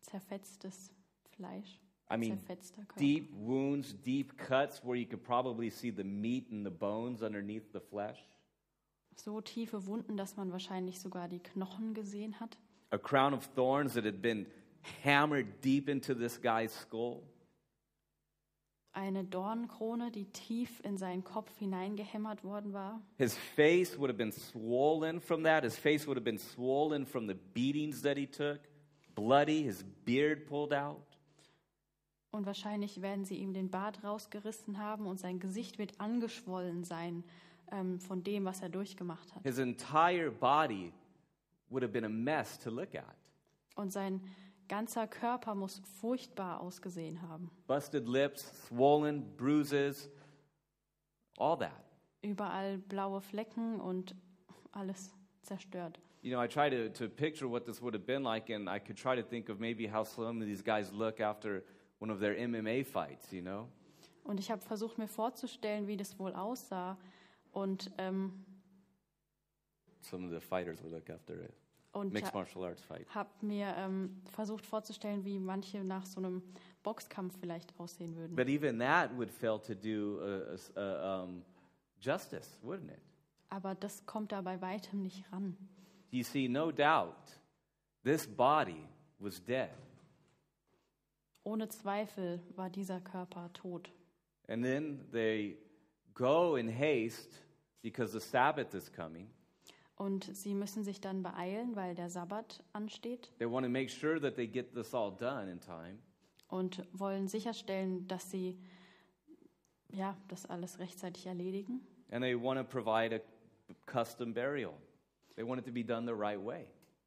zerfetztes 0.00 0.92
Fleisch. 1.36 1.80
I 2.10 2.16
mean, 2.16 2.38
deep 2.96 3.32
wounds, 3.34 3.94
deep 4.04 4.38
cuts 4.38 4.84
where 4.84 4.94
you 4.94 5.06
could 5.06 5.24
probably 5.24 5.70
see 5.70 5.90
the 5.90 6.04
meat 6.04 6.50
and 6.50 6.64
the 6.64 6.70
bones 6.70 7.22
underneath 7.22 7.72
the 7.72 7.80
flesh. 7.80 8.18
So 9.16 9.40
tiefe 9.40 9.86
Wunden, 9.86 10.16
dass 10.16 10.36
man 10.36 10.52
wahrscheinlich 10.52 11.00
sogar 11.00 11.28
die 11.28 11.40
Knochen 11.40 11.94
gesehen 11.94 12.38
hat. 12.40 12.56
A 12.90 12.98
crown 12.98 13.34
of 13.34 13.48
thorns 13.54 13.94
that 13.94 14.04
had 14.04 14.22
been 14.22 14.46
hammered 15.04 15.60
deep 15.62 15.88
into 15.88 16.14
this 16.14 16.40
guy's 16.40 16.72
skull. 16.72 17.22
Eine 18.92 19.24
Dornenkrone, 19.24 20.12
die 20.12 20.26
tief 20.26 20.80
in 20.84 20.96
seinen 20.96 21.24
Kopf 21.24 21.50
hineingehämmert 21.58 22.44
worden 22.44 22.72
war. 22.72 23.00
His 23.18 23.36
face 23.36 23.98
would 23.98 24.08
have 24.08 24.16
been 24.16 24.30
swollen 24.30 25.20
from 25.20 25.42
that. 25.42 25.64
His 25.64 25.76
face 25.76 26.06
would 26.06 26.16
have 26.16 26.24
been 26.24 26.38
swollen 26.38 27.04
from 27.04 27.26
the 27.26 27.34
beatings 27.34 28.02
that 28.02 28.16
he 28.16 28.26
took. 28.26 28.60
Bloody, 29.16 29.64
his 29.64 29.84
beard 30.04 30.46
pulled 30.46 30.72
out. 30.72 31.02
Und 32.30 32.46
wahrscheinlich 32.46 33.00
werden 33.02 33.24
sie 33.24 33.36
ihm 33.36 33.52
den 33.52 33.70
Bart 33.70 34.02
rausgerissen 34.02 34.78
haben 34.78 35.06
und 35.06 35.18
sein 35.18 35.38
Gesicht 35.38 35.78
wird 35.78 36.00
angeschwollen 36.00 36.84
sein 36.84 37.24
ähm, 37.70 38.00
von 38.00 38.22
dem, 38.22 38.44
was 38.44 38.60
er 38.60 38.68
durchgemacht 38.68 39.34
hat. 39.34 39.42
His 39.42 39.58
entire 39.58 40.30
body 40.30 40.92
would 41.68 41.82
have 41.82 41.92
been 41.92 42.04
a 42.04 42.08
mess 42.08 42.58
to 42.58 42.70
look 42.70 42.94
at. 42.94 43.16
Und 43.76 43.92
sein 43.92 44.20
ganzer 44.68 45.06
Körper 45.06 45.54
muss 45.54 45.80
furchtbar 46.00 46.60
ausgesehen 46.60 47.20
haben. 47.22 47.50
busted 47.66 48.08
lips, 48.08 48.66
swollen, 48.68 49.36
bruises, 49.36 50.10
all 51.38 51.58
that. 51.58 51.72
Überall 52.22 52.78
blaue 52.78 53.20
Flecken 53.20 53.80
und 53.80 54.14
alles 54.72 55.12
zerstört. 55.42 55.98
You 56.22 56.30
know, 56.30 56.42
I 56.42 56.48
try 56.48 56.70
to, 56.70 56.88
to 56.90 57.08
picture 57.08 57.46
what 57.50 57.66
this 57.66 57.82
would 57.82 57.92
have 57.94 58.06
been 58.06 58.22
like, 58.22 58.48
and 58.48 58.68
I 58.68 58.78
could 58.78 58.96
try 58.96 59.14
to 59.14 59.22
think 59.22 59.50
of 59.50 59.60
maybe 59.60 59.86
how 59.86 60.04
some 60.04 60.40
of 60.40 60.46
these 60.46 60.62
guys 60.62 60.90
look 60.90 61.20
after 61.20 61.62
one 61.98 62.10
of 62.10 62.18
their 62.20 62.34
MMA 62.34 62.84
fights, 62.86 63.30
you 63.30 63.42
know? 63.42 63.68
Und 64.24 64.40
ich 64.40 64.50
habe 64.50 64.62
versucht 64.62 64.96
mir 64.96 65.06
vorzustellen, 65.06 65.86
wie 65.86 65.98
das 65.98 66.18
wohl 66.18 66.32
aussah. 66.34 66.96
Und, 67.52 67.90
ähm, 67.98 68.32
Some 70.00 70.24
of 70.26 70.30
the 70.32 70.40
fighters 70.40 70.82
would 70.82 70.92
look 70.92 71.10
after 71.10 71.34
a 71.34 71.48
und 71.94 72.14
habe 73.14 73.30
mir 73.40 73.74
ähm, 73.76 74.20
versucht 74.32 74.66
vorzustellen, 74.66 75.24
wie 75.24 75.38
manche 75.38 75.84
nach 75.84 76.04
so 76.06 76.20
einem 76.20 76.42
Boxkampf 76.82 77.38
vielleicht 77.38 77.78
aussehen 77.78 78.16
würden. 78.16 78.34
But 78.34 78.48
even 78.48 78.78
that 78.78 79.16
would 79.16 79.30
fail 79.30 79.58
to 79.60 79.74
do 79.74 80.20
uh, 80.20 80.56
uh, 80.76 81.22
um, 81.22 81.42
justice, 82.00 82.58
wouldn't 82.62 82.90
it? 82.90 83.00
Aber 83.48 83.74
das 83.74 84.04
kommt 84.06 84.32
da 84.32 84.40
bei 84.42 84.60
weitem 84.60 85.02
nicht 85.02 85.24
ran. 85.32 85.56
You 86.10 86.24
see, 86.24 86.48
no 86.48 86.72
doubt, 86.72 87.40
this 88.02 88.26
body 88.26 88.86
was 89.18 89.42
dead. 89.44 89.70
Ohne 91.44 91.68
Zweifel 91.68 92.40
war 92.56 92.70
dieser 92.70 93.00
Körper 93.00 93.52
tot. 93.52 93.90
And 94.48 94.64
then 94.64 95.00
they 95.12 95.56
go 96.14 96.56
in 96.56 96.68
haste 96.68 97.40
because 97.82 98.12
the 98.12 98.20
Sabbath 98.20 98.74
is 98.74 98.90
coming. 98.90 99.28
Und 99.96 100.24
sie 100.36 100.54
müssen 100.54 100.82
sich 100.82 101.00
dann 101.00 101.22
beeilen, 101.22 101.76
weil 101.76 101.94
der 101.94 102.10
Sabbat 102.10 102.64
ansteht 102.72 103.32
They 103.38 103.48
want 103.50 103.64
to 103.64 103.70
make 103.70 103.88
sure 103.88 104.20
that 104.20 104.34
they 104.34 104.48
get 104.48 104.74
this 104.74 104.92
all 104.94 105.12
done 105.12 105.50
in 105.50 105.60
time. 105.60 105.98
und 106.48 106.84
wollen 106.92 107.28
sicherstellen, 107.28 108.06
dass 108.08 108.30
sie 108.30 108.58
ja, 109.90 110.16
das 110.28 110.46
alles 110.46 110.78
rechtzeitig 110.78 111.26
erledigen. 111.26 111.80
And 112.10 112.22
they 112.22 112.34
want 112.34 112.58
to 112.58 112.64
provide 112.64 113.14
a 113.14 113.20
custom 113.86 114.34
burial. 114.34 114.74
They 115.36 115.46
want 115.46 115.60
it 115.60 115.66
to 115.66 115.72
be 115.72 115.84
done 115.84 116.06
the 116.06 116.14
right 116.14 116.38
way. 116.42 116.66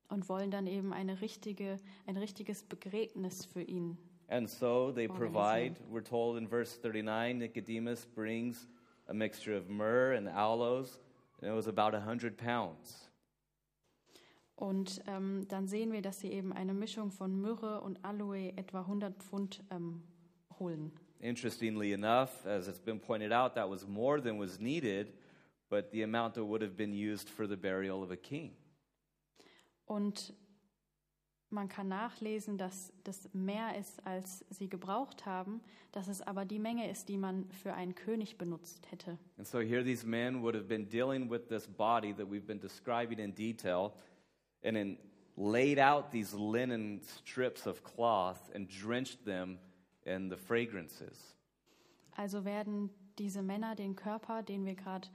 Und 0.09 0.29
wollen 0.29 0.51
dann 0.51 0.67
eben 0.67 0.93
eine 0.93 1.19
richtige, 1.21 1.77
ein 2.05 2.17
richtiges 2.17 2.63
Begräbnis 2.63 3.45
für 3.45 3.61
ihn. 3.61 3.97
And 4.29 4.49
so 4.49 4.91
they 4.91 5.07
provide, 5.07 5.75
we're 5.89 6.03
told 6.03 6.37
in 6.37 6.47
verse 6.47 6.77
39, 6.81 7.37
Nicodemus 7.39 8.05
brings 8.05 8.67
a 9.07 9.13
mixture 9.13 9.57
of 9.57 9.69
myrrh 9.69 10.17
and 10.17 10.27
aloes, 10.27 10.99
and 11.41 11.51
it 11.51 11.55
was 11.55 11.67
about 11.67 11.93
100 11.93 12.37
pounds. 12.37 13.09
Und 14.55 15.03
ähm, 15.05 15.47
dann 15.49 15.67
sehen 15.67 15.91
wir, 15.91 16.01
dass 16.01 16.19
sie 16.19 16.31
eben 16.31 16.51
eine 16.51 16.73
Mischung 16.73 17.11
von 17.11 17.39
Myrrhe 17.39 17.79
und 17.81 18.03
Aloe 18.03 18.53
etwa 18.57 18.81
100 18.81 19.21
Pfund 19.21 19.63
ähm, 19.69 20.01
holen. 20.59 20.91
Interestingly 21.19 21.93
enough, 21.93 22.45
as 22.45 22.67
it's 22.67 22.79
been 22.79 22.99
pointed 22.99 23.31
out, 23.31 23.53
that 23.53 23.69
was 23.69 23.87
more 23.87 24.19
than 24.19 24.39
was 24.39 24.59
needed, 24.59 25.13
but 25.69 25.91
the 25.91 26.03
amount 26.03 26.35
that 26.35 26.45
would 26.45 26.61
have 26.61 26.75
been 26.75 26.93
used 26.93 27.29
for 27.29 27.47
the 27.47 27.55
burial 27.55 28.01
of 28.01 28.11
a 28.11 28.15
king. 28.15 28.55
Und 29.85 30.33
man 31.49 31.69
kann 31.69 31.87
nachlesen, 31.87 32.57
dass 32.57 32.91
das 33.03 33.29
mehr 33.33 33.77
ist, 33.77 34.05
als 34.05 34.45
sie 34.49 34.69
gebraucht 34.69 35.25
haben, 35.25 35.61
dass 35.91 36.07
es 36.07 36.21
aber 36.21 36.45
die 36.45 36.59
Menge 36.59 36.89
ist, 36.89 37.09
die 37.09 37.17
man 37.17 37.49
für 37.51 37.73
einen 37.73 37.95
König 37.95 38.37
benutzt 38.37 38.91
hätte. 38.91 39.17
And 39.37 39.47
so 39.47 39.59
here 39.59 39.83
these 39.83 40.05
men 40.05 40.41
would 40.41 40.55
have 40.55 40.65
been 40.65 40.87
dealing 40.87 41.29
with 41.29 41.47
this 41.47 41.67
body 41.67 42.13
that 42.13 42.29
we've 42.29 42.45
been 42.45 42.59
describing 42.59 43.19
in 43.19 43.33
detail 43.33 43.93
and 44.63 44.75
then 44.75 44.97
laid 45.37 45.79
out 45.79 46.11
these 46.11 46.35
linen 46.35 47.01
strips 47.01 47.65
of 47.67 47.83
cloth 47.83 48.53
and 48.53 48.67
drenched 48.69 49.23
them 49.25 49.59
in 50.05 50.29
the 50.29 50.37
fragrances. 50.37 51.35
Also 52.15 52.43
werden 52.43 52.89
diese 53.19 53.41
Männer 53.41 53.75
den 53.75 53.95
Körper, 53.95 54.43
den 54.43 54.65
wir 54.65 54.75
gerade 54.75 55.07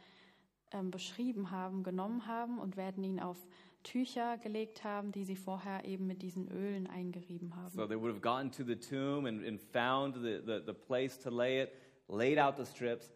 beschrieben 0.90 1.50
haben, 1.50 1.82
genommen 1.82 2.26
haben 2.26 2.58
und 2.58 2.76
werden 2.76 3.04
ihn 3.04 3.20
auf 3.20 3.36
Tücher 3.82 4.38
gelegt 4.38 4.84
haben, 4.84 5.12
die 5.12 5.24
sie 5.24 5.36
vorher 5.36 5.84
eben 5.84 6.06
mit 6.06 6.22
diesen 6.22 6.48
Ölen 6.48 6.86
eingerieben 6.86 7.54
haben. 7.56 7.70
So 7.70 7.86
they 7.86 7.96
would 8.00 8.12
have 8.12 8.20
gone 8.20 8.50
to 8.52 8.64
the 8.64 8.76
tomb 8.76 9.26
and, 9.26 9.44
and 9.46 9.60
found 9.60 10.14
the, 10.14 10.40
the, 10.44 10.62
the 10.64 10.72
place 10.72 11.18
to 11.18 11.30
lay 11.30 11.62
it, 11.62 11.72
laid 12.08 12.38
out 12.38 12.56
the 12.56 12.64
strips, 12.64 13.10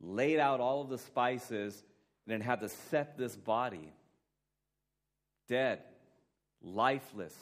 laid 0.00 0.38
out 0.38 0.60
all 0.60 0.82
of 0.82 0.88
the 0.88 0.98
spices, 0.98 1.84
and 2.26 2.32
then 2.32 2.40
had 2.40 2.60
to 2.60 2.68
set 2.68 3.16
this 3.16 3.36
body, 3.36 3.92
dead, 5.48 5.80
lifeless, 6.62 7.36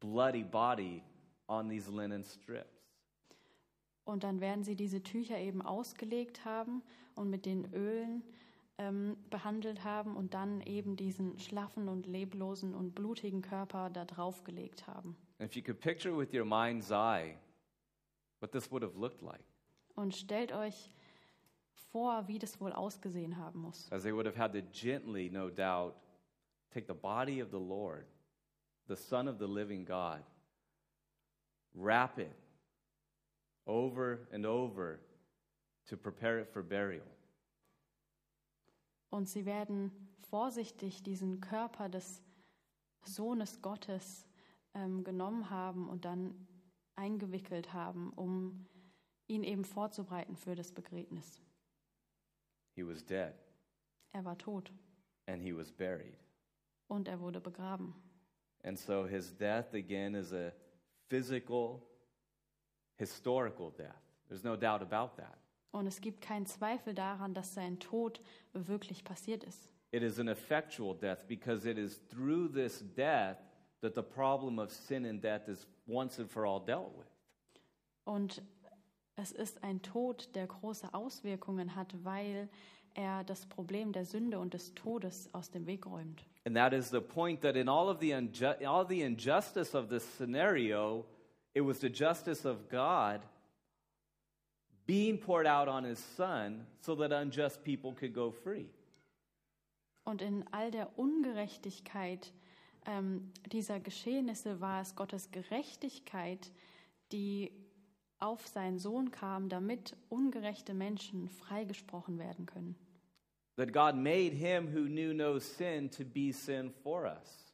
bloody 0.00 0.42
body, 0.42 1.02
on 1.48 1.68
these 1.68 1.88
linen 1.88 2.24
strips. 2.24 2.70
Und 4.04 4.22
dann 4.22 4.40
werden 4.40 4.64
sie 4.64 4.76
diese 4.76 5.02
Tücher 5.02 5.38
eben 5.38 5.62
ausgelegt 5.62 6.44
haben 6.44 6.82
und 7.14 7.30
mit 7.30 7.46
den 7.46 7.72
Ölen 7.72 8.22
ähm, 8.78 9.16
behandelt 9.30 9.84
haben 9.84 10.16
und 10.16 10.34
dann 10.34 10.60
eben 10.62 10.96
diesen 10.96 11.38
schlaffen 11.38 11.88
und 11.88 12.06
leblosen 12.06 12.74
und 12.74 12.94
blutigen 12.94 13.42
Körper 13.42 13.90
da 13.90 14.04
draufgelegt 14.04 14.86
haben. 14.86 15.16
If 15.40 15.54
you 15.54 15.62
could 15.62 15.80
picture 15.80 16.16
with 16.16 16.32
your 16.32 16.44
mind's 16.44 16.90
eye 16.90 17.36
what 18.40 18.50
this 18.52 18.70
would 18.70 18.82
have 18.82 18.98
looked 18.98 19.22
like, 19.22 19.44
Und 19.94 20.14
stellt 20.14 20.52
euch 20.52 20.90
vor, 21.92 22.26
wie 22.26 22.38
das 22.38 22.60
wohl 22.60 22.72
ausgesehen 22.72 23.36
haben 23.36 23.60
muss. 23.60 23.90
as 23.92 24.02
they 24.02 24.12
would 24.12 24.26
have 24.26 24.36
had 24.36 24.52
to 24.52 24.60
gently, 24.72 25.30
no 25.30 25.48
doubt, 25.50 25.94
take 26.72 26.86
the 26.86 26.94
body 26.98 27.40
of 27.40 27.50
the 27.50 27.58
Lord, 27.60 28.06
the 28.88 28.96
Son 28.96 29.28
of 29.28 29.38
the 29.38 29.46
living 29.46 29.84
God, 29.84 30.22
wrap 31.74 32.18
it 32.18 32.34
over 33.66 34.26
and 34.32 34.44
over 34.44 34.98
to 35.86 35.96
prepare 35.96 36.40
it 36.40 36.48
for 36.52 36.62
burial. 36.62 37.06
Und 39.14 39.28
sie 39.28 39.46
werden 39.46 39.92
vorsichtig 40.28 41.04
diesen 41.04 41.40
Körper 41.40 41.88
des 41.88 42.20
Sohnes 43.04 43.62
Gottes 43.62 44.26
ähm, 44.74 45.04
genommen 45.04 45.50
haben 45.50 45.88
und 45.88 46.04
dann 46.04 46.48
eingewickelt 46.96 47.72
haben, 47.72 48.12
um 48.14 48.66
ihn 49.28 49.44
eben 49.44 49.64
vorzubereiten 49.64 50.34
für 50.34 50.56
das 50.56 50.72
Begräbnis. 50.72 51.40
He 52.74 52.84
was 52.84 53.06
dead 53.06 53.34
Er 54.10 54.24
war 54.24 54.36
tot 54.36 54.72
and 55.26 55.40
he 55.40 55.56
was 55.56 55.70
buried. 55.70 56.18
und 56.88 57.06
er 57.06 57.20
wurde 57.20 57.40
begraben. 57.40 57.94
And 58.64 58.76
so 58.76 59.06
his 59.06 59.32
death 59.36 59.74
again 59.74 60.16
is 60.16 60.32
a 60.32 60.50
physical, 61.08 61.86
historical 62.96 63.70
death. 63.70 64.02
There's 64.26 64.42
no 64.42 64.56
doubt 64.56 64.82
about 64.82 65.14
that. 65.22 65.38
Und 65.74 65.88
es 65.88 66.00
gibt 66.00 66.20
keinen 66.20 66.46
Zweifel 66.46 66.94
daran, 66.94 67.34
dass 67.34 67.52
sein 67.52 67.80
Tod 67.80 68.20
wirklich 68.52 69.02
passiert 69.02 69.42
ist. 69.42 69.68
It 69.90 70.04
is 70.04 70.20
an 70.20 70.28
effectual 70.28 70.96
death 70.96 71.26
because 71.26 71.68
it 71.68 71.78
is 71.78 72.00
through 72.06 72.52
this 72.52 72.84
death 72.94 73.38
that 73.80 73.96
the 73.96 74.02
problem 74.02 74.60
of 74.60 74.70
sin 74.70 75.04
and 75.04 75.20
death 75.20 75.48
is 75.48 75.66
once 75.88 76.20
and 76.20 76.30
for 76.30 76.46
all 76.46 76.64
dealt 76.64 76.96
with. 76.96 77.08
Und 78.04 78.40
es 79.16 79.32
ist 79.32 79.64
ein 79.64 79.82
Tod, 79.82 80.32
der 80.36 80.46
große 80.46 80.94
Auswirkungen 80.94 81.74
hat, 81.74 81.92
weil 82.04 82.48
er 82.94 83.24
das 83.24 83.44
Problem 83.46 83.90
der 83.90 84.04
Sünde 84.04 84.38
und 84.38 84.54
des 84.54 84.74
Todes 84.74 85.28
aus 85.34 85.50
dem 85.50 85.66
Weg 85.66 85.86
räumt. 85.86 86.24
And 86.44 86.54
that 86.54 86.72
is 86.72 86.88
the 86.90 87.00
point 87.00 87.40
that 87.40 87.56
in 87.56 87.68
all 87.68 87.88
of 87.88 87.98
the, 87.98 88.14
all 88.64 88.86
the 88.86 89.02
injustice 89.02 89.74
of 89.74 89.88
this 89.88 90.04
scenario, 90.16 91.04
it 91.52 91.64
was 91.64 91.80
the 91.80 91.90
justice 91.90 92.46
of 92.46 92.68
God 92.70 93.22
being 94.86 95.18
poured 95.18 95.46
out 95.46 95.68
on 95.68 95.84
his 95.84 95.98
son 96.16 96.66
so 96.80 96.94
that 96.96 97.12
unjust 97.12 97.64
people 97.64 97.92
could 97.92 98.14
go 98.14 98.30
free. 98.30 98.66
Und 100.04 100.20
in 100.20 100.44
all 100.52 100.70
der 100.70 100.98
Ungerechtigkeit 100.98 102.32
ähm, 102.86 103.32
dieser 103.50 103.80
Geschehnisse 103.80 104.60
war 104.60 104.82
es 104.82 104.94
Gottes 104.94 105.30
Gerechtigkeit, 105.30 106.52
die 107.12 107.50
auf 108.18 108.46
seinen 108.46 108.78
Sohn 108.78 109.10
kam, 109.10 109.48
damit 109.48 109.96
ungerechte 110.08 110.74
Menschen 110.74 111.28
freigesprochen 111.28 112.18
werden 112.18 112.46
können. 112.46 112.76
That 113.56 113.72
God 113.72 113.94
made 113.94 114.34
him 114.34 114.74
who 114.74 114.86
knew 114.86 115.14
no 115.14 115.38
sin 115.38 115.90
to 115.90 116.04
be 116.04 116.32
sin 116.32 116.70
for 116.70 117.04
us. 117.04 117.52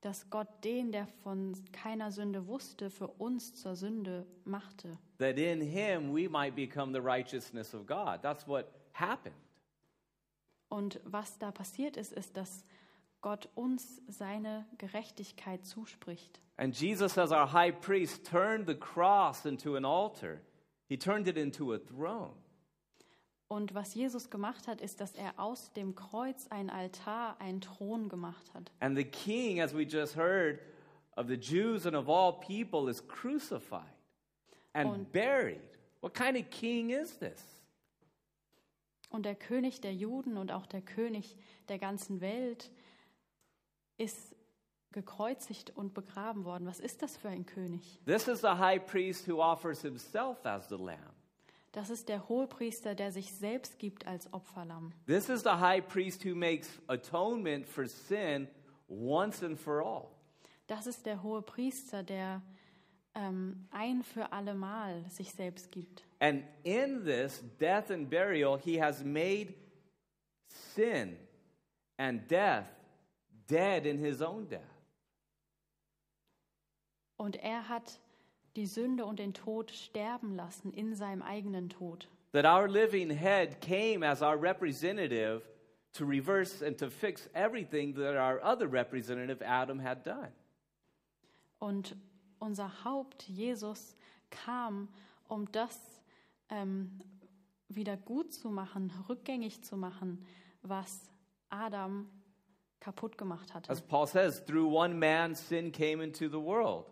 Dass 0.00 0.30
Gott 0.30 0.48
den, 0.64 0.92
der 0.92 1.06
von 1.22 1.54
keiner 1.72 2.12
Sünde 2.12 2.46
wusste, 2.46 2.88
für 2.90 3.08
uns 3.08 3.54
zur 3.54 3.76
Sünde 3.76 4.26
machte. 4.44 4.98
That 5.18 5.38
in 5.38 5.60
him 5.60 6.12
we 6.12 6.28
might 6.28 6.54
become 6.54 6.92
the 6.92 7.02
righteousness 7.02 7.74
of 7.74 7.86
God. 7.86 8.20
That's 8.22 8.46
what 8.46 8.72
happened. 8.92 9.34
Und 10.68 11.00
was 11.04 11.38
da 11.38 11.50
passiert 11.50 11.96
ist, 11.96 12.12
ist, 12.12 12.36
dass 12.36 12.64
Gott 13.20 13.48
uns 13.54 14.00
seine 14.06 14.66
Gerechtigkeit 14.78 15.64
zuspricht. 15.64 16.40
And 16.56 16.78
Jesus, 16.78 17.18
as 17.18 17.32
our 17.32 17.52
high 17.52 17.72
priest, 17.72 18.24
turned 18.24 18.66
the 18.66 18.74
cross 18.74 19.44
into 19.44 19.76
an 19.76 19.84
altar, 19.84 20.40
he 20.88 20.96
turned 20.96 21.26
it 21.26 21.36
into 21.36 21.72
a 21.72 21.78
throne. 21.78 22.34
Und 23.48 23.74
was 23.74 23.94
Jesus 23.94 24.28
gemacht 24.28 24.68
hat, 24.68 24.80
ist, 24.82 25.00
dass 25.00 25.14
er 25.14 25.32
aus 25.38 25.72
dem 25.72 25.94
Kreuz 25.94 26.46
ein 26.48 26.68
Altar, 26.68 27.40
einen 27.40 27.62
Thron 27.62 28.10
gemacht 28.10 28.52
hat. 28.52 28.70
And 28.80 28.96
the 28.96 29.04
king, 29.04 29.60
as 29.60 29.74
we 29.74 29.84
just 29.84 30.16
heard, 30.16 30.60
of 31.16 31.28
the 31.28 31.36
Jews 31.36 31.86
and 31.86 31.96
of 31.96 32.08
all 32.08 32.32
people 32.32 32.90
is 32.90 33.00
crucified 33.08 33.97
and 34.72 34.90
Und- 34.90 35.12
buried. 35.12 35.60
What 36.00 36.14
kind 36.14 36.36
of 36.36 36.48
king 36.50 36.90
is 36.90 37.18
this? 37.18 37.44
Und 39.10 39.24
der 39.24 39.34
König 39.34 39.80
der 39.80 39.94
Juden 39.94 40.36
und 40.36 40.52
auch 40.52 40.66
der 40.66 40.82
König 40.82 41.36
der 41.68 41.78
ganzen 41.78 42.20
Welt 42.20 42.70
ist 43.96 44.36
gekreuzigt 44.92 45.70
und 45.76 45.94
begraben 45.94 46.44
worden. 46.44 46.66
Was 46.66 46.80
ist 46.80 47.02
das 47.02 47.16
für 47.16 47.28
ein 47.28 47.46
König? 47.46 47.98
This 48.04 48.28
is 48.28 48.40
the 48.40 48.48
high 48.48 48.84
priest 48.84 49.28
who 49.28 49.42
offers 49.42 49.82
himself 49.82 50.44
as 50.44 50.68
the 50.68 50.76
lamb. 50.76 51.12
Das 51.72 51.90
ist 51.90 52.08
der 52.08 52.28
Hohepriester, 52.28 52.94
der 52.94 53.12
sich 53.12 53.32
selbst 53.32 53.78
gibt 53.78 54.06
als 54.06 54.32
Opferlamm. 54.32 54.92
This 55.06 55.28
is 55.28 55.42
the 55.42 55.50
high 55.60 55.86
priest 55.86 56.24
who 56.24 56.34
makes 56.34 56.68
atonement 56.86 57.66
for 57.66 57.86
sin 57.86 58.48
once 58.88 59.42
and 59.42 59.58
for 59.58 59.82
all. 59.84 60.08
Das 60.66 60.86
ist 60.86 61.04
der 61.06 61.22
Hohepriester, 61.22 62.02
der 62.02 62.42
ähm, 63.18 63.66
ein 63.70 64.02
für 64.02 64.32
allemal 64.32 65.04
sich 65.10 65.32
selbst 65.32 65.72
gibt. 65.72 66.04
And 66.20 66.44
in 66.62 67.04
this 67.04 67.42
death 67.58 67.90
and 67.90 68.08
burial, 68.08 68.58
he 68.58 68.80
has 68.80 69.04
made 69.04 69.54
sin 70.48 71.16
and 71.96 72.28
death 72.30 72.66
dead 73.48 73.86
in 73.86 73.98
his 73.98 74.22
own 74.22 74.48
death. 74.48 74.62
Und 77.16 77.36
er 77.36 77.68
hat 77.68 77.98
die 78.54 78.66
Sünde 78.66 79.04
und 79.04 79.18
den 79.18 79.34
Tod 79.34 79.72
sterben 79.72 80.36
lassen 80.36 80.72
in 80.72 80.94
seinem 80.94 81.22
eigenen 81.22 81.68
Tod. 81.68 82.08
That 82.32 82.44
our 82.44 82.68
living 82.68 83.10
head 83.10 83.60
came 83.60 84.04
as 84.04 84.22
our 84.22 84.40
representative 84.40 85.42
to 85.94 86.04
reverse 86.04 86.62
and 86.64 86.78
to 86.78 86.90
fix 86.90 87.28
everything 87.34 87.94
that 87.94 88.16
our 88.16 88.40
other 88.42 88.70
representative, 88.70 89.42
Adam, 89.42 89.80
had 89.80 90.04
done. 90.04 90.32
Und 91.58 91.96
unser 92.38 92.84
Haupt, 92.84 93.22
Jesus, 93.24 93.96
kam, 94.30 94.88
um 95.28 95.50
das 95.52 95.78
ähm, 96.48 97.00
wieder 97.68 97.96
gut 97.96 98.32
zu 98.32 98.50
machen, 98.50 98.92
rückgängig 99.08 99.62
zu 99.62 99.76
machen, 99.76 100.24
was 100.62 101.10
Adam 101.50 102.08
kaputt 102.80 103.18
gemacht 103.18 103.54
hatte. 103.54 103.70
As 103.70 103.80
Paul 103.80 104.06
says, 104.06 104.44
through 104.44 104.72
one 104.72 104.94
man 104.94 105.34
sin 105.34 105.72
came 105.72 106.02
into 106.02 106.28
the 106.28 106.40
world. 106.40 106.86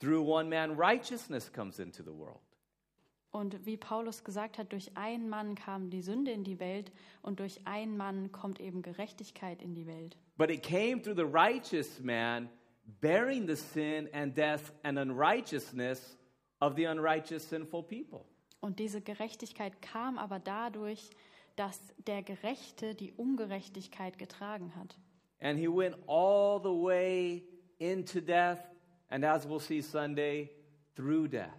Through 0.00 0.26
one 0.26 0.48
man 0.48 0.76
righteousness 0.76 1.52
comes 1.52 1.78
into 1.78 2.02
the 2.02 2.12
world. 2.12 2.40
Und 3.30 3.64
wie 3.64 3.78
Paulus 3.78 4.24
gesagt 4.24 4.58
hat, 4.58 4.72
durch 4.72 4.94
einen 4.94 5.30
Mann 5.30 5.54
kam 5.54 5.88
die 5.88 6.02
Sünde 6.02 6.32
in 6.32 6.44
die 6.44 6.60
Welt 6.60 6.92
und 7.22 7.40
durch 7.40 7.66
einen 7.66 7.96
Mann 7.96 8.30
kommt 8.30 8.60
eben 8.60 8.82
Gerechtigkeit 8.82 9.62
in 9.62 9.74
die 9.74 9.86
Welt. 9.86 10.18
But 10.36 10.50
it 10.50 10.62
came 10.62 11.00
through 11.00 11.16
the 11.16 11.24
righteous 11.24 11.98
man 12.00 12.50
bearing 13.00 13.46
the 13.46 13.56
sin 13.56 14.08
and 14.12 14.34
death 14.34 14.72
and 14.84 14.98
unrighteousness 14.98 16.16
of 16.60 16.76
the 16.76 16.84
unrighteous 16.84 17.48
sinful 17.48 17.82
people. 17.82 18.26
Und 18.60 18.78
diese 18.78 19.00
Gerechtigkeit 19.00 19.82
kam 19.82 20.18
aber 20.18 20.38
dadurch, 20.38 21.10
dass 21.56 21.80
der 22.06 22.22
Gerechte 22.22 22.94
die 22.94 23.12
Ungerechtigkeit 23.12 24.18
getragen 24.18 24.74
hat. 24.76 24.96
And 25.40 25.58
he 25.58 25.66
went 25.66 25.96
all 26.06 26.60
the 26.62 26.68
way 26.68 27.42
into 27.78 28.20
death, 28.20 28.60
and 29.10 29.24
as 29.24 29.46
we'll 29.46 29.60
see 29.60 29.82
Sunday, 29.82 30.50
through 30.94 31.28
death. 31.28 31.50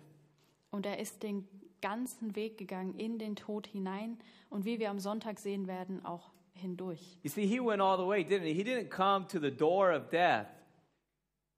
Und 0.71 0.85
er 0.85 0.99
ist 0.99 1.21
den 1.21 1.45
ganzen 1.81 2.35
Weg 2.37 2.57
gegangen 2.57 2.95
in 2.95 3.19
den 3.19 3.35
Tod 3.35 3.67
hinein 3.67 4.17
und 4.49 4.63
wie 4.63 4.79
wir 4.79 4.89
am 4.89 4.99
Sonntag 4.99 5.37
sehen 5.37 5.67
werden, 5.67 6.03
auch 6.05 6.31
hindurch. 6.53 7.19
You 7.23 7.29
see, 7.29 7.45
he 7.45 7.59
went 7.59 7.81
all 7.81 7.97
the 7.97 8.07
way, 8.07 8.23
didn't 8.23 8.45
he? 8.45 8.53
He 8.53 8.63
didn't 8.63 8.89
come 8.89 9.27
to 9.27 9.39
the 9.39 9.51
door 9.51 9.91
of 9.91 10.09
death 10.09 10.47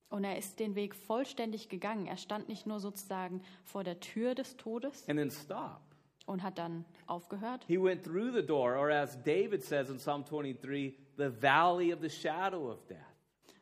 Und 0.10 0.24
er 0.24 0.38
ist 0.38 0.60
den 0.60 0.76
Weg 0.76 0.96
vollständig 0.96 1.68
gegangen. 1.70 2.06
Er 2.08 2.18
stand 2.18 2.48
nicht 2.48 2.66
nur 2.68 2.80
sozusagen 2.80 3.42
vor 3.64 3.84
der 3.84 4.00
Tür 4.00 4.36
des 4.36 4.56
Todes 4.58 5.08
and 5.10 5.20
then 5.20 5.32
stop. 5.32 5.82
und 6.26 6.44
hat 6.44 6.58
dann 6.58 6.86
aufgehört, 7.08 7.66
He 7.68 7.82
went 7.82 8.04
through 8.04 8.32
the 8.34 8.46
door, 8.46 8.76
or 8.78 8.90
as 8.90 9.22
David 9.24 9.64
says 9.64 9.90
in 9.90 9.98
Psalm 9.98 10.24
23, 10.24 10.98
the 11.18 11.30
valley 11.42 11.94
of 11.94 12.02
the 12.02 12.10
shadow 12.10 12.72
of 12.72 12.86
death. 12.88 13.00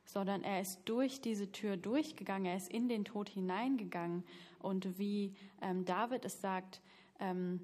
sondern 0.05 0.43
er 0.43 0.61
ist 0.61 0.81
durch 0.85 1.21
diese 1.21 1.51
Tür 1.51 1.75
durchgegangen, 1.77 2.45
er 2.45 2.57
ist 2.57 2.71
in 2.71 2.87
den 2.87 3.03
Tod 3.05 3.29
hineingegangen. 3.29 4.23
Und 4.59 4.99
wie 4.99 5.33
ähm, 5.61 5.85
David 5.85 6.23
es 6.25 6.39
sagt, 6.39 6.81
ähm, 7.19 7.59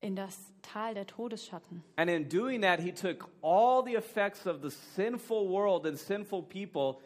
in 0.00 0.16
das 0.16 0.52
Tal 0.62 0.94
der 0.94 1.06
Todesschatten. 1.06 1.84
And 1.96 2.10
in 2.10 2.28
doing 2.28 2.60
that, 2.62 2.80
he 2.80 2.90
took 2.92 3.30
all 3.40 3.84
the 3.84 3.94
effects 3.94 4.46
of 4.46 4.60
the 4.62 4.70
sinful 4.70 5.48
world 5.48 5.86
and 5.86 5.96
sinful 5.96 6.42
people, 6.42 7.00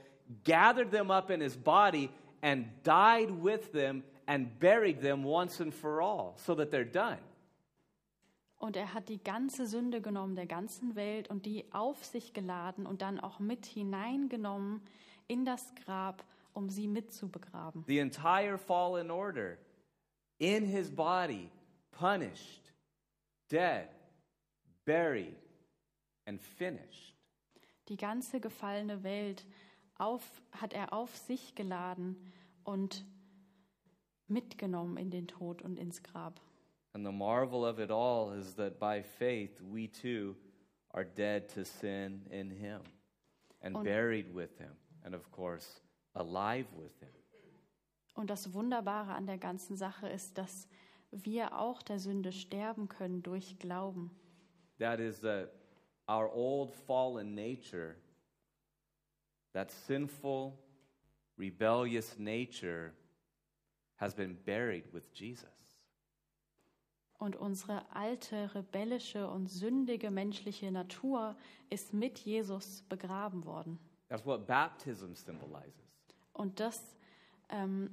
gathered 0.44 0.90
them 0.90 1.10
up 1.10 1.30
in 1.30 1.40
his 1.40 1.56
body, 1.56 2.10
and 2.42 2.66
died 2.82 3.30
with 3.30 3.72
them 3.72 4.04
and 4.26 4.58
buried 4.58 5.00
them 5.00 5.24
once 5.24 5.60
and 5.60 5.72
for 5.72 6.00
all, 6.00 6.34
so 6.36 6.54
that 6.54 6.70
they're 6.70 6.84
done. 6.84 7.18
Und 8.58 8.76
er 8.76 8.94
hat 8.94 9.08
die 9.08 9.22
ganze 9.22 9.66
Sünde 9.66 10.00
genommen 10.00 10.34
der 10.34 10.46
ganzen 10.46 10.96
Welt 10.96 11.28
und 11.28 11.44
die 11.44 11.64
auf 11.72 12.04
sich 12.04 12.32
geladen 12.32 12.86
und 12.86 13.02
dann 13.02 13.20
auch 13.20 13.38
mit 13.38 13.66
hineingenommen 13.66 14.80
in 15.28 15.44
das 15.44 15.74
Grab, 15.84 16.24
um 16.54 16.70
sie 16.70 16.88
mitzubegraben. 16.88 17.84
The 17.86 17.98
entire 17.98 18.56
fallen 18.56 19.10
order 19.10 19.58
in 20.38 20.64
his 20.64 20.90
body, 20.90 21.50
punished, 21.90 22.72
dead, 23.50 23.88
buried, 24.86 25.36
and 26.26 26.40
finished. 26.40 27.14
Die 27.88 27.96
ganze 27.96 28.40
gefallene 28.40 29.02
Welt 29.04 29.44
auf, 29.98 30.22
hat 30.52 30.72
er 30.72 30.92
auf 30.92 31.16
sich 31.16 31.54
geladen 31.54 32.16
und 32.64 33.04
mitgenommen 34.28 34.96
in 34.96 35.11
den 35.11 35.28
Tod 35.28 35.62
und 35.62 35.78
ins 35.78 36.02
Grab. 36.02 36.40
And 36.92 37.04
the 37.06 37.12
marvel 37.12 37.64
of 37.64 37.78
it 37.78 37.90
all 37.90 38.32
is 38.37 38.54
that 38.56 38.78
by 38.78 39.02
faith 39.02 39.61
we 39.61 39.90
too 39.90 40.35
are 40.90 41.04
dead 41.04 41.48
to 41.54 41.64
sin 41.64 42.24
in 42.30 42.50
him 42.50 42.80
and 43.61 43.76
Und- 43.76 43.85
buried 43.85 44.35
with 44.35 44.56
him, 44.59 44.74
and 45.02 45.14
of 45.14 45.30
course, 45.30 45.80
alive 46.14 46.66
with 46.76 46.92
him. 47.00 47.11
Und 48.14 48.30
das 48.30 48.54
Wunderbare 48.54 49.12
an 49.12 49.26
der 49.26 49.37
ganzen 49.37 49.76
Sache 49.76 50.09
ist, 50.09 50.38
dass 50.38 50.66
wir 51.11 51.59
auch 51.59 51.82
der 51.82 51.98
Sünde 51.98 52.32
sterben 52.32 52.88
können 52.88 53.22
durch 53.22 53.59
Glauben. 53.59 54.11
That 54.78 55.00
is 55.00 55.20
that 55.20 55.50
our 56.09 56.30
old 56.35 56.72
fallen 56.74 57.35
nature, 57.35 57.96
that 59.56 59.72
sinful, 59.72 60.54
rebellious 61.38 62.18
nature, 62.18 62.92
has 63.96 64.14
been 64.14 64.36
buried 64.44 64.84
with 64.92 65.10
Jesus. 65.14 65.48
Und 67.18 67.36
unsere 67.36 67.82
alte, 67.94 68.54
rebellische 68.54 69.26
und 69.26 69.48
sündige 69.48 70.10
menschliche 70.10 70.70
Natur 70.70 71.34
ist 71.70 71.94
mit 71.94 72.18
Jesus 72.18 72.82
begraben 72.90 73.46
worden. 73.46 73.78
That's 74.10 74.26
what 74.26 74.46
baptism 74.46 75.14
symbolizes. 75.14 75.72
Und 76.34 76.60
das 76.60 76.94
ähm, 77.48 77.88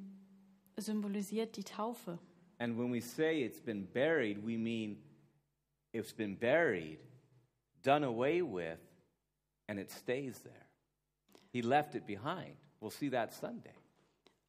symbolisiert 0.76 1.56
die 1.56 1.64
Taufe. 1.64 2.20
And 2.60 2.78
when 2.78 2.92
we 2.92 3.00
say 3.00 3.42
it's 3.42 3.62
been 3.62 3.88
buried, 3.88 4.46
we 4.46 4.58
mean 4.58 4.98
it's 5.94 6.12
been 6.12 6.36
buried, 6.36 7.00
done 7.82 8.04
away 8.04 8.42
with, 8.42 8.80
and 9.70 9.80
it 9.80 9.90
stays 9.90 10.42
there. 10.42 10.63
He 11.54 11.62
left 11.62 11.96
it 11.96 12.06
behind. 12.06 12.58
We'll 12.82 12.90
see 12.92 13.10
that 13.12 13.32
Sunday. 13.32 13.76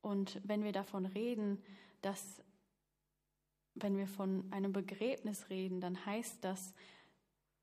Und 0.01 0.41
wenn 0.43 0.65
wir 0.65 0.73
davon 0.73 1.07
reden, 1.07 1.63
dass, 2.03 2.43
wenn 3.75 3.97
wir 3.97 4.07
von 4.07 4.51
einem 4.51 4.73
Begräbnis 4.73 5.49
reden, 5.51 5.81
dann 5.81 6.05
heißt 6.05 6.43
das 6.43 6.75